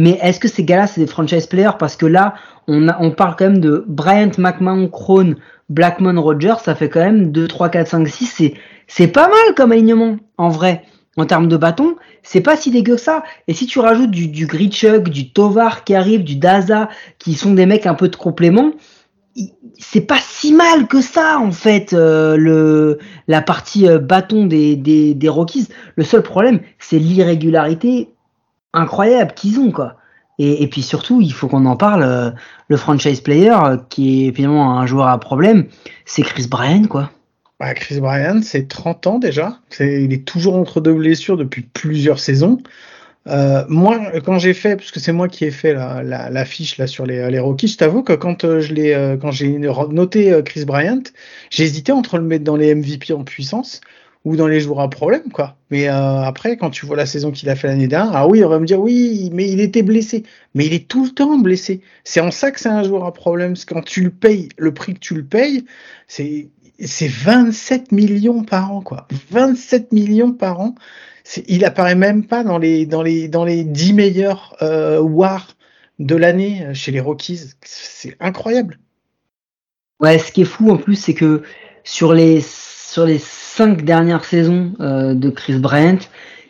Mais 0.00 0.16
est-ce 0.22 0.38
que 0.38 0.46
ces 0.46 0.62
gars-là, 0.62 0.86
c'est 0.86 1.00
des 1.00 1.08
franchise 1.08 1.48
players? 1.48 1.72
Parce 1.76 1.96
que 1.96 2.06
là, 2.06 2.34
on, 2.68 2.86
a, 2.86 2.96
on 3.00 3.10
parle 3.10 3.34
quand 3.36 3.46
même 3.46 3.58
de 3.58 3.84
Bryant, 3.88 4.30
McMahon, 4.38 4.86
Crone, 4.86 5.34
Blackmon, 5.70 6.22
Rogers. 6.22 6.60
Ça 6.64 6.76
fait 6.76 6.88
quand 6.88 7.00
même 7.00 7.32
2, 7.32 7.48
3, 7.48 7.68
4, 7.68 7.88
5, 7.88 8.08
6. 8.08 8.52
C'est, 8.86 9.08
pas 9.08 9.26
mal 9.26 9.56
comme 9.56 9.72
alignement, 9.72 10.16
en 10.36 10.50
vrai. 10.50 10.84
En 11.16 11.26
termes 11.26 11.48
de 11.48 11.56
bâton, 11.56 11.96
c'est 12.22 12.42
pas 12.42 12.54
si 12.54 12.70
dégueu 12.70 12.94
que 12.94 13.00
ça. 13.00 13.24
Et 13.48 13.54
si 13.54 13.66
tu 13.66 13.80
rajoutes 13.80 14.12
du, 14.12 14.28
du 14.28 14.46
Grichuk, 14.46 15.08
du 15.08 15.32
Tovar 15.32 15.82
qui 15.82 15.96
arrive, 15.96 16.22
du 16.22 16.36
Daza, 16.36 16.88
qui 17.18 17.34
sont 17.34 17.54
des 17.54 17.66
mecs 17.66 17.86
un 17.86 17.94
peu 17.94 18.06
de 18.08 18.14
complément, 18.14 18.70
c'est 19.80 20.02
pas 20.02 20.20
si 20.20 20.52
mal 20.52 20.86
que 20.86 21.00
ça 21.00 21.40
en 21.40 21.50
fait 21.50 21.92
euh, 21.92 22.36
le 22.36 22.98
la 23.26 23.42
partie 23.42 23.88
euh, 23.88 23.98
bâton 23.98 24.46
des, 24.46 24.76
des, 24.76 25.14
des 25.14 25.28
Rockies. 25.28 25.66
Le 25.96 26.04
seul 26.04 26.22
problème, 26.22 26.60
c'est 26.78 27.00
l'irrégularité 27.00 28.10
incroyable 28.72 29.32
qu'ils 29.34 29.58
ont 29.60 29.70
quoi. 29.70 29.96
Et, 30.40 30.68
puis 30.68 30.82
surtout, 30.82 31.20
il 31.20 31.32
faut 31.32 31.48
qu'on 31.48 31.66
en 31.66 31.76
parle. 31.76 32.04
euh, 32.04 32.30
le 32.68 32.76
franchise 32.76 33.20
player 33.20 33.50
euh, 33.50 33.76
qui 33.88 34.28
est 34.28 34.32
finalement 34.32 34.78
un 34.78 34.86
joueur 34.86 35.08
à 35.08 35.18
problème, 35.18 35.66
c'est 36.04 36.22
Chris 36.22 36.46
Bryan 36.48 36.86
quoi. 36.86 37.10
Bah, 37.58 37.74
Chris 37.74 37.98
Bryant, 37.98 38.40
c'est 38.42 38.68
30 38.68 39.06
ans 39.08 39.18
déjà. 39.18 39.58
Il 39.80 40.12
est 40.12 40.24
toujours 40.24 40.54
entre 40.54 40.80
deux 40.80 40.94
blessures 40.94 41.36
depuis 41.36 41.62
plusieurs 41.62 42.20
saisons. 42.20 42.58
Euh, 43.26 43.64
moi, 43.68 43.98
quand 44.24 44.38
j'ai 44.38 44.54
fait, 44.54 44.76
parce 44.76 44.92
que 44.92 45.00
c'est 45.00 45.10
moi 45.10 45.26
qui 45.26 45.44
ai 45.44 45.50
fait 45.50 45.74
la, 45.74 46.30
là 46.30 46.86
sur 46.86 47.04
les, 47.04 47.28
les 47.28 47.38
Rockies, 47.40 47.66
je 47.66 47.76
t'avoue 47.76 48.04
que 48.04 48.12
quand 48.12 48.60
je 48.60 48.72
l'ai, 48.72 49.18
quand 49.20 49.32
j'ai 49.32 49.58
noté 49.58 50.40
Chris 50.44 50.64
Bryant, 50.64 51.02
j'ai 51.50 51.64
hésité 51.64 51.90
entre 51.90 52.16
le 52.16 52.22
mettre 52.22 52.44
dans 52.44 52.56
les 52.56 52.72
MVP 52.76 53.12
en 53.12 53.24
puissance 53.24 53.80
ou 54.28 54.36
dans 54.36 54.46
les 54.46 54.60
joueurs 54.60 54.80
à 54.80 54.90
problème, 54.90 55.32
quoi. 55.32 55.56
Mais 55.70 55.88
euh, 55.88 56.20
après, 56.20 56.58
quand 56.58 56.68
tu 56.68 56.84
vois 56.84 56.96
la 56.96 57.06
saison 57.06 57.30
qu'il 57.30 57.48
a 57.48 57.56
fait 57.56 57.66
l'année 57.66 57.88
dernière, 57.88 58.14
ah 58.14 58.28
oui, 58.28 58.44
on 58.44 58.48
va 58.50 58.58
me 58.58 58.66
dire 58.66 58.78
oui, 58.78 59.30
mais 59.32 59.50
il 59.50 59.60
était 59.60 59.82
blessé. 59.82 60.24
Mais 60.54 60.66
il 60.66 60.74
est 60.74 60.86
tout 60.86 61.06
le 61.06 61.10
temps 61.10 61.38
blessé. 61.38 61.80
C'est 62.04 62.20
en 62.20 62.30
ça 62.30 62.50
que 62.50 62.60
c'est 62.60 62.68
un 62.68 62.82
joueur 62.82 63.06
à 63.06 63.14
problème. 63.14 63.54
Quand 63.66 63.82
tu 63.82 64.02
le 64.02 64.10
payes, 64.10 64.50
le 64.58 64.74
prix 64.74 64.92
que 64.94 64.98
tu 64.98 65.14
le 65.14 65.24
payes, 65.24 65.64
c'est 66.08 66.48
c'est 66.84 67.08
27 67.08 67.90
millions 67.90 68.44
par 68.44 68.70
an, 68.70 68.82
quoi. 68.82 69.08
27 69.30 69.92
millions 69.92 70.32
par 70.32 70.60
an. 70.60 70.74
Il 71.46 71.64
apparaît 71.64 71.94
même 71.94 72.26
pas 72.26 72.44
dans 72.44 72.58
les 72.58 72.84
dans 72.84 73.02
les 73.02 73.28
dans 73.28 73.46
les 73.46 73.64
10 73.64 73.94
meilleurs 73.94 74.56
euh, 74.60 75.00
WAR 75.00 75.56
de 75.98 76.16
l'année 76.16 76.66
euh, 76.66 76.74
chez 76.74 76.92
les 76.92 77.00
Rockies. 77.00 77.54
C'est 77.62 78.14
incroyable. 78.20 78.78
Ouais, 80.00 80.18
ce 80.18 80.32
qui 80.32 80.42
est 80.42 80.44
fou 80.44 80.70
en 80.70 80.76
plus, 80.76 80.96
c'est 80.96 81.14
que 81.14 81.42
sur 81.82 82.12
les 82.12 82.42
sur 82.98 83.06
les 83.06 83.18
cinq 83.20 83.84
dernières 83.84 84.24
saisons 84.24 84.72
euh, 84.80 85.14
de 85.14 85.30
Chris 85.30 85.56
Bryant, 85.60 85.98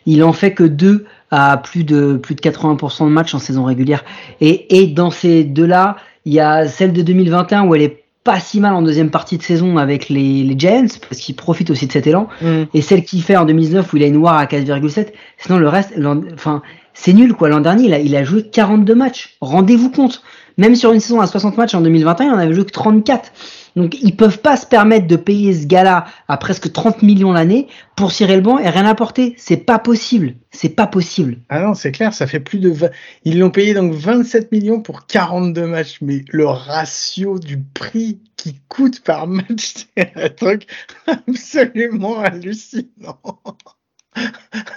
il 0.07 0.25
en 0.25 0.33
fait 0.33 0.55
que 0.55 0.65
deux 0.65 1.05
à 1.31 1.59
plus 1.59 1.85
de 1.85 2.17
plus 2.17 2.35
de 2.35 2.41
80% 2.41 3.05
de 3.05 3.11
matchs 3.11 3.35
en 3.35 3.39
saison 3.39 3.65
régulière. 3.65 4.03
Et, 4.41 4.81
et 4.81 4.87
dans 4.87 5.11
ces 5.11 5.45
deux-là, 5.45 5.97
il 6.25 6.33
y 6.33 6.41
a 6.41 6.67
celle 6.67 6.95
de 6.95 7.03
2021 7.03 7.67
où 7.67 7.75
elle 7.75 7.83
est 7.83 8.03
pas 8.25 8.41
si 8.41 8.61
mal 8.61 8.73
en 8.73 8.81
deuxième 8.81 9.11
partie 9.11 9.37
de 9.37 9.43
saison 9.43 9.77
avec 9.77 10.09
les, 10.09 10.43
les 10.43 10.59
Giants 10.59 10.87
parce 11.11 11.21
qu'ils 11.21 11.37
profitent 11.37 11.69
aussi 11.69 11.87
de 11.87 11.93
cet 11.93 12.07
élan. 12.07 12.29
Et 12.73 12.81
celle 12.81 13.05
qu'il 13.05 13.23
fait 13.23 13.37
en 13.37 13.45
2019 13.45 13.93
où 13.93 13.99
il 13.99 14.03
a 14.05 14.07
une 14.07 14.17
WAR 14.17 14.39
à 14.39 14.47
4,7. 14.47 15.09
Sinon 15.37 15.59
le 15.59 15.69
reste, 15.69 15.93
enfin 16.33 16.63
c'est 16.95 17.13
nul 17.13 17.35
quoi. 17.35 17.51
L'an 17.51 17.61
dernier 17.61 17.85
il 17.85 17.93
a, 17.93 17.99
il 17.99 18.17
a 18.17 18.25
joué 18.25 18.45
42 18.45 18.95
matchs. 18.95 19.37
Rendez-vous 19.43 19.91
compte. 19.91 20.23
Même 20.57 20.75
sur 20.77 20.93
une 20.93 21.01
saison 21.01 21.21
à 21.21 21.27
60 21.27 21.59
matchs 21.59 21.75
en 21.75 21.83
2021, 21.83 22.27
il 22.27 22.33
en 22.33 22.39
avait 22.39 22.55
joué 22.55 22.65
que 22.65 22.73
34. 22.73 23.33
Donc 23.79 23.97
ils 24.03 24.15
peuvent 24.15 24.41
pas 24.41 24.57
se 24.57 24.67
permettre 24.67 25.07
de 25.07 25.17
payer 25.17 25.55
ce 25.55 25.67
gars-là 25.67 26.07
à 26.27 26.37
presque 26.37 26.73
30 26.73 27.03
millions 27.03 27.33
l'année 27.33 27.69
pour 27.97 28.13
cirer 28.13 28.37
le 28.37 28.43
banc 28.43 28.59
et 28.59 28.69
rien 28.69 28.85
apporter. 28.85 29.35
C'est 29.39 29.57
pas 29.57 29.79
possible. 29.79 30.35
C'est 30.51 30.69
pas 30.69 30.87
possible. 30.87 31.39
Ah 31.49 31.61
non, 31.61 31.75
c'est 31.75 31.93
clair, 31.93 32.13
ça 32.13 32.27
fait 32.27 32.41
plus 32.41 32.59
de 32.59 32.71
20... 32.71 32.89
Ils 33.25 33.39
l'ont 33.39 33.51
payé 33.51 33.75
donc 33.75 33.93
27 33.93 34.53
millions 34.53 34.81
pour 34.81 35.07
42 35.07 35.67
matchs, 35.67 35.99
mais 36.03 36.25
le 36.31 36.47
ratio 36.47 37.39
du 37.39 37.59
prix 37.59 38.21
qui 38.37 38.61
coûte 38.69 39.01
par 39.01 39.27
match, 39.27 39.87
c'est 39.97 40.13
un 40.17 40.29
truc 40.29 40.67
absolument 41.07 42.21
hallucinant. 42.21 43.21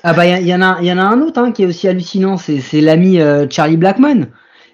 Ah 0.03 0.13
bah 0.13 0.27
il 0.27 0.45
y, 0.45 0.49
y 0.49 0.55
en 0.55 0.61
a, 0.61 0.81
y 0.83 0.91
en 0.91 0.99
a 0.99 1.03
un 1.03 1.19
autre 1.21 1.41
hein, 1.41 1.51
qui 1.51 1.63
est 1.63 1.65
aussi 1.65 1.87
hallucinant. 1.87 2.37
C'est 2.37 2.81
l'ami 2.81 3.19
euh, 3.19 3.47
Charlie 3.49 3.77
Blackmon. 3.77 4.27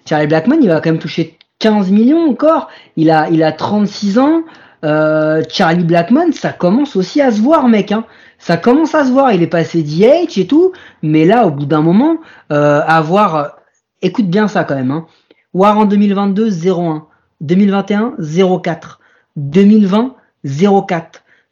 Charlie 0.06 0.26
Blackmon, 0.26 0.58
il 0.60 0.68
va 0.68 0.80
quand 0.80 0.90
même 0.90 0.98
toucher 0.98 1.37
15 1.58 1.90
millions 1.90 2.30
encore. 2.30 2.68
Il 2.96 3.10
a, 3.10 3.28
il 3.30 3.42
a 3.42 3.52
36 3.52 4.18
ans. 4.18 4.42
Euh, 4.84 5.42
Charlie 5.48 5.84
Blackmon, 5.84 6.32
ça 6.32 6.52
commence 6.52 6.94
aussi 6.94 7.20
à 7.20 7.30
se 7.30 7.40
voir, 7.40 7.68
mec. 7.68 7.92
Hein. 7.92 8.04
Ça 8.38 8.56
commence 8.56 8.94
à 8.94 9.04
se 9.04 9.10
voir. 9.10 9.32
Il 9.32 9.42
est 9.42 9.48
passé 9.48 9.82
DH 9.82 10.38
et 10.38 10.46
tout. 10.46 10.72
Mais 11.02 11.24
là, 11.24 11.46
au 11.46 11.50
bout 11.50 11.66
d'un 11.66 11.82
moment, 11.82 12.18
euh, 12.52 12.80
avoir. 12.86 13.56
Écoute 14.00 14.28
bien 14.28 14.46
ça 14.46 14.62
quand 14.62 14.76
même. 14.76 14.92
Hein. 14.92 15.06
War 15.54 15.78
en 15.78 15.84
2022, 15.84 16.50
0,1. 16.50 17.02
2021, 17.40 18.14
0,4. 18.20 18.98
2020, 19.36 20.14
0,4. 20.44 21.02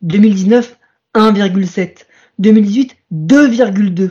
2019, 0.02 0.78
1,7. 1.14 2.06
2018, 2.38 2.96
2,2. 3.12 4.10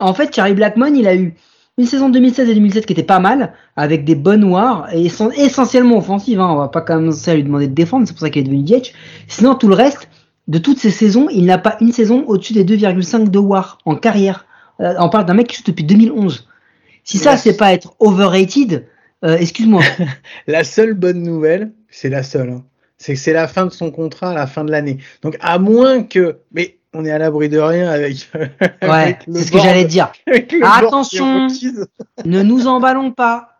En 0.00 0.14
fait, 0.14 0.34
Charlie 0.34 0.54
Blackmon, 0.54 0.94
il 0.94 1.06
a 1.06 1.14
eu 1.14 1.34
une 1.76 1.86
saison 1.86 2.08
2016 2.08 2.48
et 2.48 2.54
2017 2.54 2.86
qui 2.86 2.92
était 2.92 3.02
pas 3.02 3.18
mal, 3.18 3.52
avec 3.76 4.04
des 4.04 4.14
bonnes 4.14 4.44
wars, 4.44 4.88
et 4.92 5.08
sont 5.08 5.30
essentiellement 5.32 5.98
offensives. 5.98 6.40
Hein. 6.40 6.48
On 6.50 6.56
va 6.56 6.68
pas 6.68 6.80
commencer 6.82 7.30
à 7.30 7.34
lui 7.34 7.42
demander 7.42 7.66
de 7.66 7.74
défendre, 7.74 8.06
c'est 8.06 8.12
pour 8.12 8.20
ça 8.20 8.30
qu'il 8.30 8.42
est 8.42 8.44
devenu 8.44 8.62
DH. 8.62 8.92
Sinon, 9.26 9.54
tout 9.54 9.68
le 9.68 9.74
reste, 9.74 10.08
de 10.46 10.58
toutes 10.58 10.78
ces 10.78 10.90
saisons, 10.90 11.28
il 11.30 11.46
n'a 11.46 11.58
pas 11.58 11.76
une 11.80 11.92
saison 11.92 12.24
au-dessus 12.26 12.52
des 12.52 12.64
2,5 12.64 13.28
de 13.30 13.38
war 13.38 13.78
en 13.86 13.96
carrière. 13.96 14.46
Euh, 14.80 14.94
on 14.98 15.08
parle 15.08 15.26
d'un 15.26 15.34
mec 15.34 15.48
qui 15.48 15.56
joue 15.56 15.62
depuis 15.66 15.84
2011. 15.84 16.48
Si 17.02 17.18
ça, 17.18 17.32
Yes. 17.32 17.42
c'est 17.42 17.56
pas 17.56 17.72
être 17.72 17.94
overrated, 17.98 18.86
euh, 19.24 19.36
excuse-moi. 19.38 19.82
La 20.46 20.64
seule 20.64 20.94
bonne 20.94 21.22
nouvelle, 21.22 21.72
c'est 21.88 22.08
la 22.08 22.22
seule, 22.22 22.50
hein, 22.50 22.64
c'est 22.98 23.14
que 23.14 23.18
c'est 23.20 23.32
la 23.32 23.48
fin 23.48 23.66
de 23.66 23.70
son 23.70 23.90
contrat 23.90 24.30
à 24.30 24.34
la 24.34 24.46
fin 24.46 24.64
de 24.64 24.70
l'année. 24.70 24.98
Donc 25.22 25.36
à 25.40 25.58
moins 25.58 26.02
que, 26.02 26.38
mais 26.52 26.78
on 26.94 27.04
est 27.04 27.10
à 27.10 27.18
l'abri 27.18 27.48
de 27.48 27.58
rien 27.58 27.90
avec. 27.90 28.30
Ouais, 28.82 29.18
c'est 29.32 29.42
ce 29.44 29.52
que 29.52 29.58
j'allais 29.58 29.84
dire. 29.84 30.12
des 30.26 30.46
Attention. 30.62 31.48
Ne 32.24 32.42
nous 32.42 32.66
emballons 32.66 33.12
pas. 33.12 33.50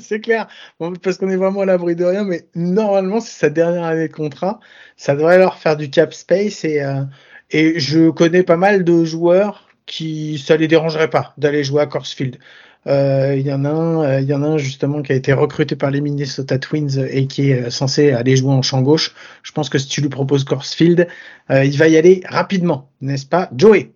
c'est 0.00 0.20
clair, 0.20 0.46
Bon, 0.78 0.92
parce 0.94 1.18
qu'on 1.18 1.28
est 1.28 1.36
vraiment 1.36 1.60
à 1.62 1.66
l'abri 1.66 1.96
de 1.96 2.04
rien, 2.04 2.24
mais 2.24 2.46
normalement, 2.54 3.20
c'est 3.20 3.38
sa 3.38 3.50
dernière 3.50 3.84
année 3.84 4.08
de 4.08 4.12
contrat. 4.12 4.60
Ça 4.96 5.14
devrait 5.14 5.38
leur 5.38 5.58
faire 5.58 5.76
du 5.76 5.90
cap 5.90 6.14
space 6.14 6.64
et, 6.64 6.82
euh, 6.82 7.02
et 7.50 7.78
je 7.78 8.10
connais 8.10 8.42
pas 8.42 8.56
mal 8.56 8.84
de 8.84 9.04
joueurs 9.04 9.68
qui 9.86 10.38
ça 10.38 10.56
les 10.56 10.68
dérangerait 10.68 11.10
pas 11.10 11.32
d'aller 11.38 11.64
jouer 11.64 11.82
à 11.82 11.86
Corsfield. 11.86 12.38
Euh, 12.86 13.34
Il 13.36 13.46
y 13.46 13.52
en 13.52 13.64
a 13.64 13.70
un, 13.70 14.04
euh, 14.04 14.20
il 14.20 14.28
y 14.28 14.34
en 14.34 14.42
a 14.42 14.46
un 14.46 14.58
justement 14.58 15.02
qui 15.02 15.12
a 15.12 15.16
été 15.16 15.32
recruté 15.32 15.74
par 15.74 15.90
les 15.90 16.00
Minnesota 16.00 16.58
Twins 16.58 17.04
et 17.10 17.26
qui 17.26 17.50
est 17.50 17.66
euh, 17.66 17.70
censé 17.70 18.12
aller 18.12 18.36
jouer 18.36 18.52
en 18.52 18.62
champ 18.62 18.80
gauche. 18.82 19.14
Je 19.42 19.52
pense 19.52 19.68
que 19.68 19.78
si 19.78 19.88
tu 19.88 20.00
lui 20.00 20.08
proposes 20.08 20.44
Corsfield, 20.44 21.08
euh, 21.50 21.64
il 21.64 21.76
va 21.76 21.88
y 21.88 21.96
aller 21.96 22.22
rapidement, 22.28 22.88
n'est-ce 23.00 23.26
pas, 23.26 23.50
Joey? 23.56 23.90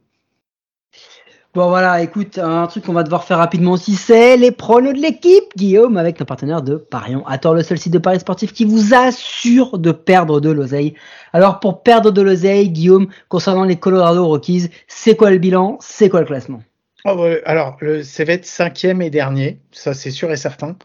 Bon 1.53 1.69
voilà, 1.69 2.01
écoute, 2.01 2.39
un 2.39 2.67
truc 2.69 2.85
qu'on 2.85 2.93
va 2.93 3.03
devoir 3.03 3.25
faire 3.25 3.39
rapidement 3.39 3.73
aussi, 3.73 3.97
c'est 3.97 4.37
les 4.37 4.53
pronos 4.53 4.95
de 4.95 5.01
l'équipe, 5.01 5.57
Guillaume, 5.57 5.97
avec 5.97 6.21
nos 6.21 6.27
partenaires 6.27 6.63
de 6.63 6.77
Parion. 6.77 7.27
Attends, 7.27 7.55
le 7.55 7.65
seul 7.65 7.77
site 7.77 7.93
de 7.93 7.99
paris 7.99 8.21
sportif 8.21 8.53
qui 8.53 8.65
vous 8.65 8.95
assure 8.95 9.79
de 9.79 9.91
perdre 9.91 10.41
de 10.41 10.51
l'oseille. 10.51 10.95
Alors 11.33 11.59
pour 11.59 11.83
perdre 11.83 12.13
de 12.13 12.23
l'oseille, 12.23 12.71
Guillaume, 12.71 13.09
concernant 13.29 13.65
les 13.65 13.77
Colorado 13.77 14.27
Rockies, 14.27 14.69
c'est 14.87 15.17
quoi 15.17 15.31
le 15.31 15.39
bilan? 15.39 15.79
C'est 15.81 16.09
quoi 16.09 16.21
le 16.21 16.27
classement? 16.27 16.63
Ouais, 17.05 17.43
alors, 17.47 17.77
le, 17.81 18.03
ça 18.03 18.25
va 18.25 18.35
être 18.35 18.45
cinquième 18.45 19.01
et 19.01 19.11
dernier, 19.11 19.59
ça 19.73 19.95
c'est 19.95 20.11
sûr 20.11 20.31
et 20.31 20.37
certain. 20.37 20.77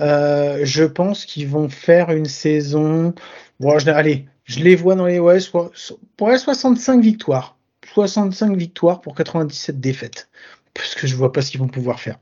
Euh, 0.00 0.60
je 0.62 0.84
pense 0.84 1.24
qu'ils 1.24 1.48
vont 1.48 1.68
faire 1.68 2.10
une 2.10 2.26
saison. 2.26 3.14
Bon, 3.58 3.76
allez, 3.88 4.26
je 4.44 4.60
les 4.60 4.76
vois 4.76 4.94
dans 4.94 5.06
les 5.06 5.18
ouais, 5.18 5.40
soit, 5.40 5.70
so- 5.74 5.98
ouais, 6.20 6.38
65 6.38 7.00
victoires. 7.02 7.56
65 7.92 8.56
victoires 8.56 9.00
pour 9.00 9.14
97 9.14 9.80
défaites. 9.80 10.28
Parce 10.74 10.94
que 10.94 11.06
je 11.06 11.16
vois 11.16 11.32
pas 11.32 11.42
ce 11.42 11.50
qu'ils 11.50 11.60
vont 11.60 11.68
pouvoir 11.68 11.98
faire. 11.98 12.18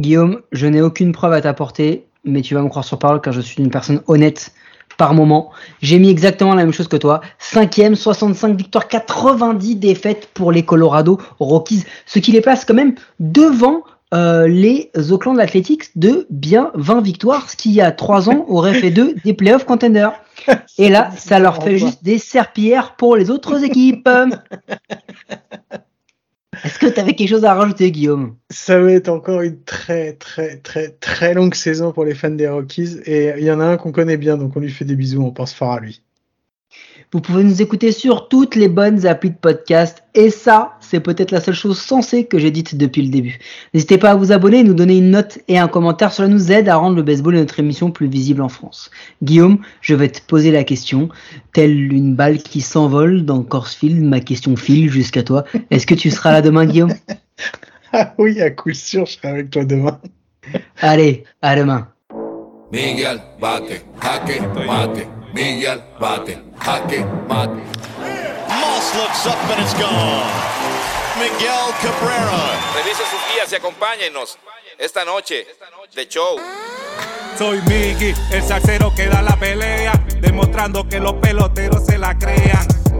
Guillaume, 0.00 0.42
je 0.52 0.66
n'ai 0.66 0.82
aucune 0.82 1.12
preuve 1.12 1.32
à 1.32 1.40
t'apporter, 1.40 2.06
mais 2.24 2.42
tu 2.42 2.54
vas 2.54 2.62
me 2.62 2.68
croire 2.68 2.84
sur 2.84 2.98
parole 2.98 3.20
car 3.20 3.32
je 3.32 3.40
suis 3.40 3.62
une 3.62 3.70
personne 3.70 4.02
honnête 4.06 4.52
par 4.96 5.14
moment. 5.14 5.50
J'ai 5.82 5.98
mis 5.98 6.10
exactement 6.10 6.54
la 6.54 6.64
même 6.64 6.72
chose 6.72 6.88
que 6.88 6.96
toi. 6.96 7.20
Cinquième, 7.38 7.94
65 7.94 8.56
victoires, 8.56 8.88
90 8.88 9.76
défaites 9.76 10.28
pour 10.34 10.52
les 10.52 10.64
Colorado 10.64 11.18
Rockies, 11.38 11.84
ce 12.06 12.18
qui 12.18 12.32
les 12.32 12.40
place 12.40 12.64
quand 12.64 12.74
même 12.74 12.94
devant 13.20 13.82
euh, 14.14 14.46
les 14.46 14.90
Oakland 15.10 15.38
Athletics 15.38 15.90
de 15.96 16.26
bien 16.30 16.70
20 16.74 17.00
victoires, 17.00 17.50
ce 17.50 17.56
qui 17.56 17.70
il 17.70 17.74
y 17.74 17.80
a 17.80 17.90
3 17.90 18.30
ans 18.30 18.44
aurait 18.48 18.74
fait 18.74 18.90
d'eux 18.90 19.14
des 19.24 19.34
playoff 19.34 19.64
contenders. 19.64 20.12
Et 20.78 20.88
là, 20.88 21.10
ça 21.16 21.38
leur 21.38 21.62
fait 21.62 21.76
juste 21.78 22.04
des 22.04 22.18
serpillères 22.18 22.94
pour 22.96 23.16
les 23.16 23.30
autres 23.30 23.64
équipes. 23.64 24.08
Est-ce 26.64 26.78
que 26.78 26.86
tu 26.86 27.00
avais 27.00 27.14
quelque 27.14 27.28
chose 27.28 27.44
à 27.44 27.54
rajouter, 27.54 27.90
Guillaume? 27.90 28.36
Ça 28.50 28.80
va 28.80 28.92
être 28.92 29.08
encore 29.08 29.42
une 29.42 29.62
très, 29.64 30.14
très, 30.14 30.56
très, 30.58 30.88
très 30.88 31.34
longue 31.34 31.54
saison 31.54 31.92
pour 31.92 32.04
les 32.04 32.14
fans 32.14 32.30
des 32.30 32.48
Rockies. 32.48 32.98
Et 33.04 33.34
il 33.38 33.44
y 33.44 33.50
en 33.50 33.60
a 33.60 33.64
un 33.64 33.76
qu'on 33.76 33.92
connaît 33.92 34.16
bien, 34.16 34.36
donc 34.36 34.56
on 34.56 34.60
lui 34.60 34.70
fait 34.70 34.84
des 34.84 34.96
bisous, 34.96 35.22
on 35.22 35.32
pense 35.32 35.52
fort 35.52 35.72
à 35.72 35.80
lui. 35.80 36.02
Vous 37.12 37.20
pouvez 37.20 37.44
nous 37.44 37.62
écouter 37.62 37.92
sur 37.92 38.28
toutes 38.28 38.56
les 38.56 38.68
bonnes 38.68 39.06
applis 39.06 39.30
de 39.30 39.36
podcast. 39.36 40.02
Et 40.14 40.28
ça, 40.30 40.76
c'est 40.80 41.00
peut-être 41.00 41.30
la 41.30 41.40
seule 41.40 41.54
chose 41.54 41.80
sensée 41.80 42.24
que 42.24 42.38
j'ai 42.38 42.50
dite 42.50 42.76
depuis 42.76 43.02
le 43.02 43.08
début. 43.08 43.38
N'hésitez 43.72 43.96
pas 43.96 44.10
à 44.10 44.14
vous 44.16 44.32
abonner, 44.32 44.64
nous 44.64 44.74
donner 44.74 44.98
une 44.98 45.10
note 45.10 45.38
et 45.48 45.58
un 45.58 45.68
commentaire. 45.68 46.12
Cela 46.12 46.28
nous 46.28 46.50
aide 46.50 46.68
à 46.68 46.76
rendre 46.76 46.96
le 46.96 47.02
baseball 47.02 47.36
et 47.36 47.40
notre 47.40 47.60
émission 47.60 47.90
plus 47.90 48.08
visible 48.08 48.42
en 48.42 48.48
France. 48.48 48.90
Guillaume, 49.22 49.58
je 49.80 49.94
vais 49.94 50.08
te 50.08 50.20
poser 50.20 50.50
la 50.50 50.64
question. 50.64 51.08
Telle 51.52 51.92
une 51.92 52.14
balle 52.14 52.38
qui 52.38 52.60
s'envole 52.60 53.24
dans 53.24 53.42
Corsfield, 53.42 54.02
ma 54.02 54.20
question 54.20 54.56
file 54.56 54.90
jusqu'à 54.90 55.22
toi. 55.22 55.44
Est-ce 55.70 55.86
que 55.86 55.94
tu 55.94 56.10
seras 56.10 56.32
là 56.32 56.42
demain, 56.42 56.66
Guillaume? 56.66 56.94
Ah 57.92 58.12
oui, 58.18 58.42
à 58.42 58.50
coup 58.50 58.74
sûr, 58.74 59.06
je 59.06 59.12
serai 59.12 59.28
avec 59.28 59.50
toi 59.50 59.64
demain. 59.64 60.00
Allez, 60.80 61.24
à 61.40 61.56
demain. 61.56 61.88
Miguel 62.72 63.20
bate, 63.40 63.84
mate. 65.36 65.54
Miguel 65.54 65.82
bate, 66.00 66.38
jaque 66.58 67.04
mate. 67.28 67.62
Moss 68.48 68.94
looks 68.94 69.26
up 69.26 69.50
and 69.50 69.62
it's 69.62 69.74
gone. 69.74 70.30
Miguel 71.18 71.72
Cabrera. 71.80 72.40
Revise 72.74 73.04
sus 73.10 73.20
guías 73.32 73.52
y 73.52 73.56
acompáñenos 73.56 74.38
esta 74.78 75.04
noche 75.04 75.46
de 75.94 76.08
show. 76.08 76.36
Soy 77.38 77.60
Miggy, 77.62 78.14
el 78.32 78.42
salsero 78.42 78.94
que 78.94 79.06
da 79.06 79.20
la 79.20 79.36
pelea, 79.36 79.92
demostrando 80.20 80.88
que 80.88 81.00
los 81.00 81.14
peloteros 81.14 81.84
se 81.84 81.98
la 81.98 82.16
crean. 82.16 82.75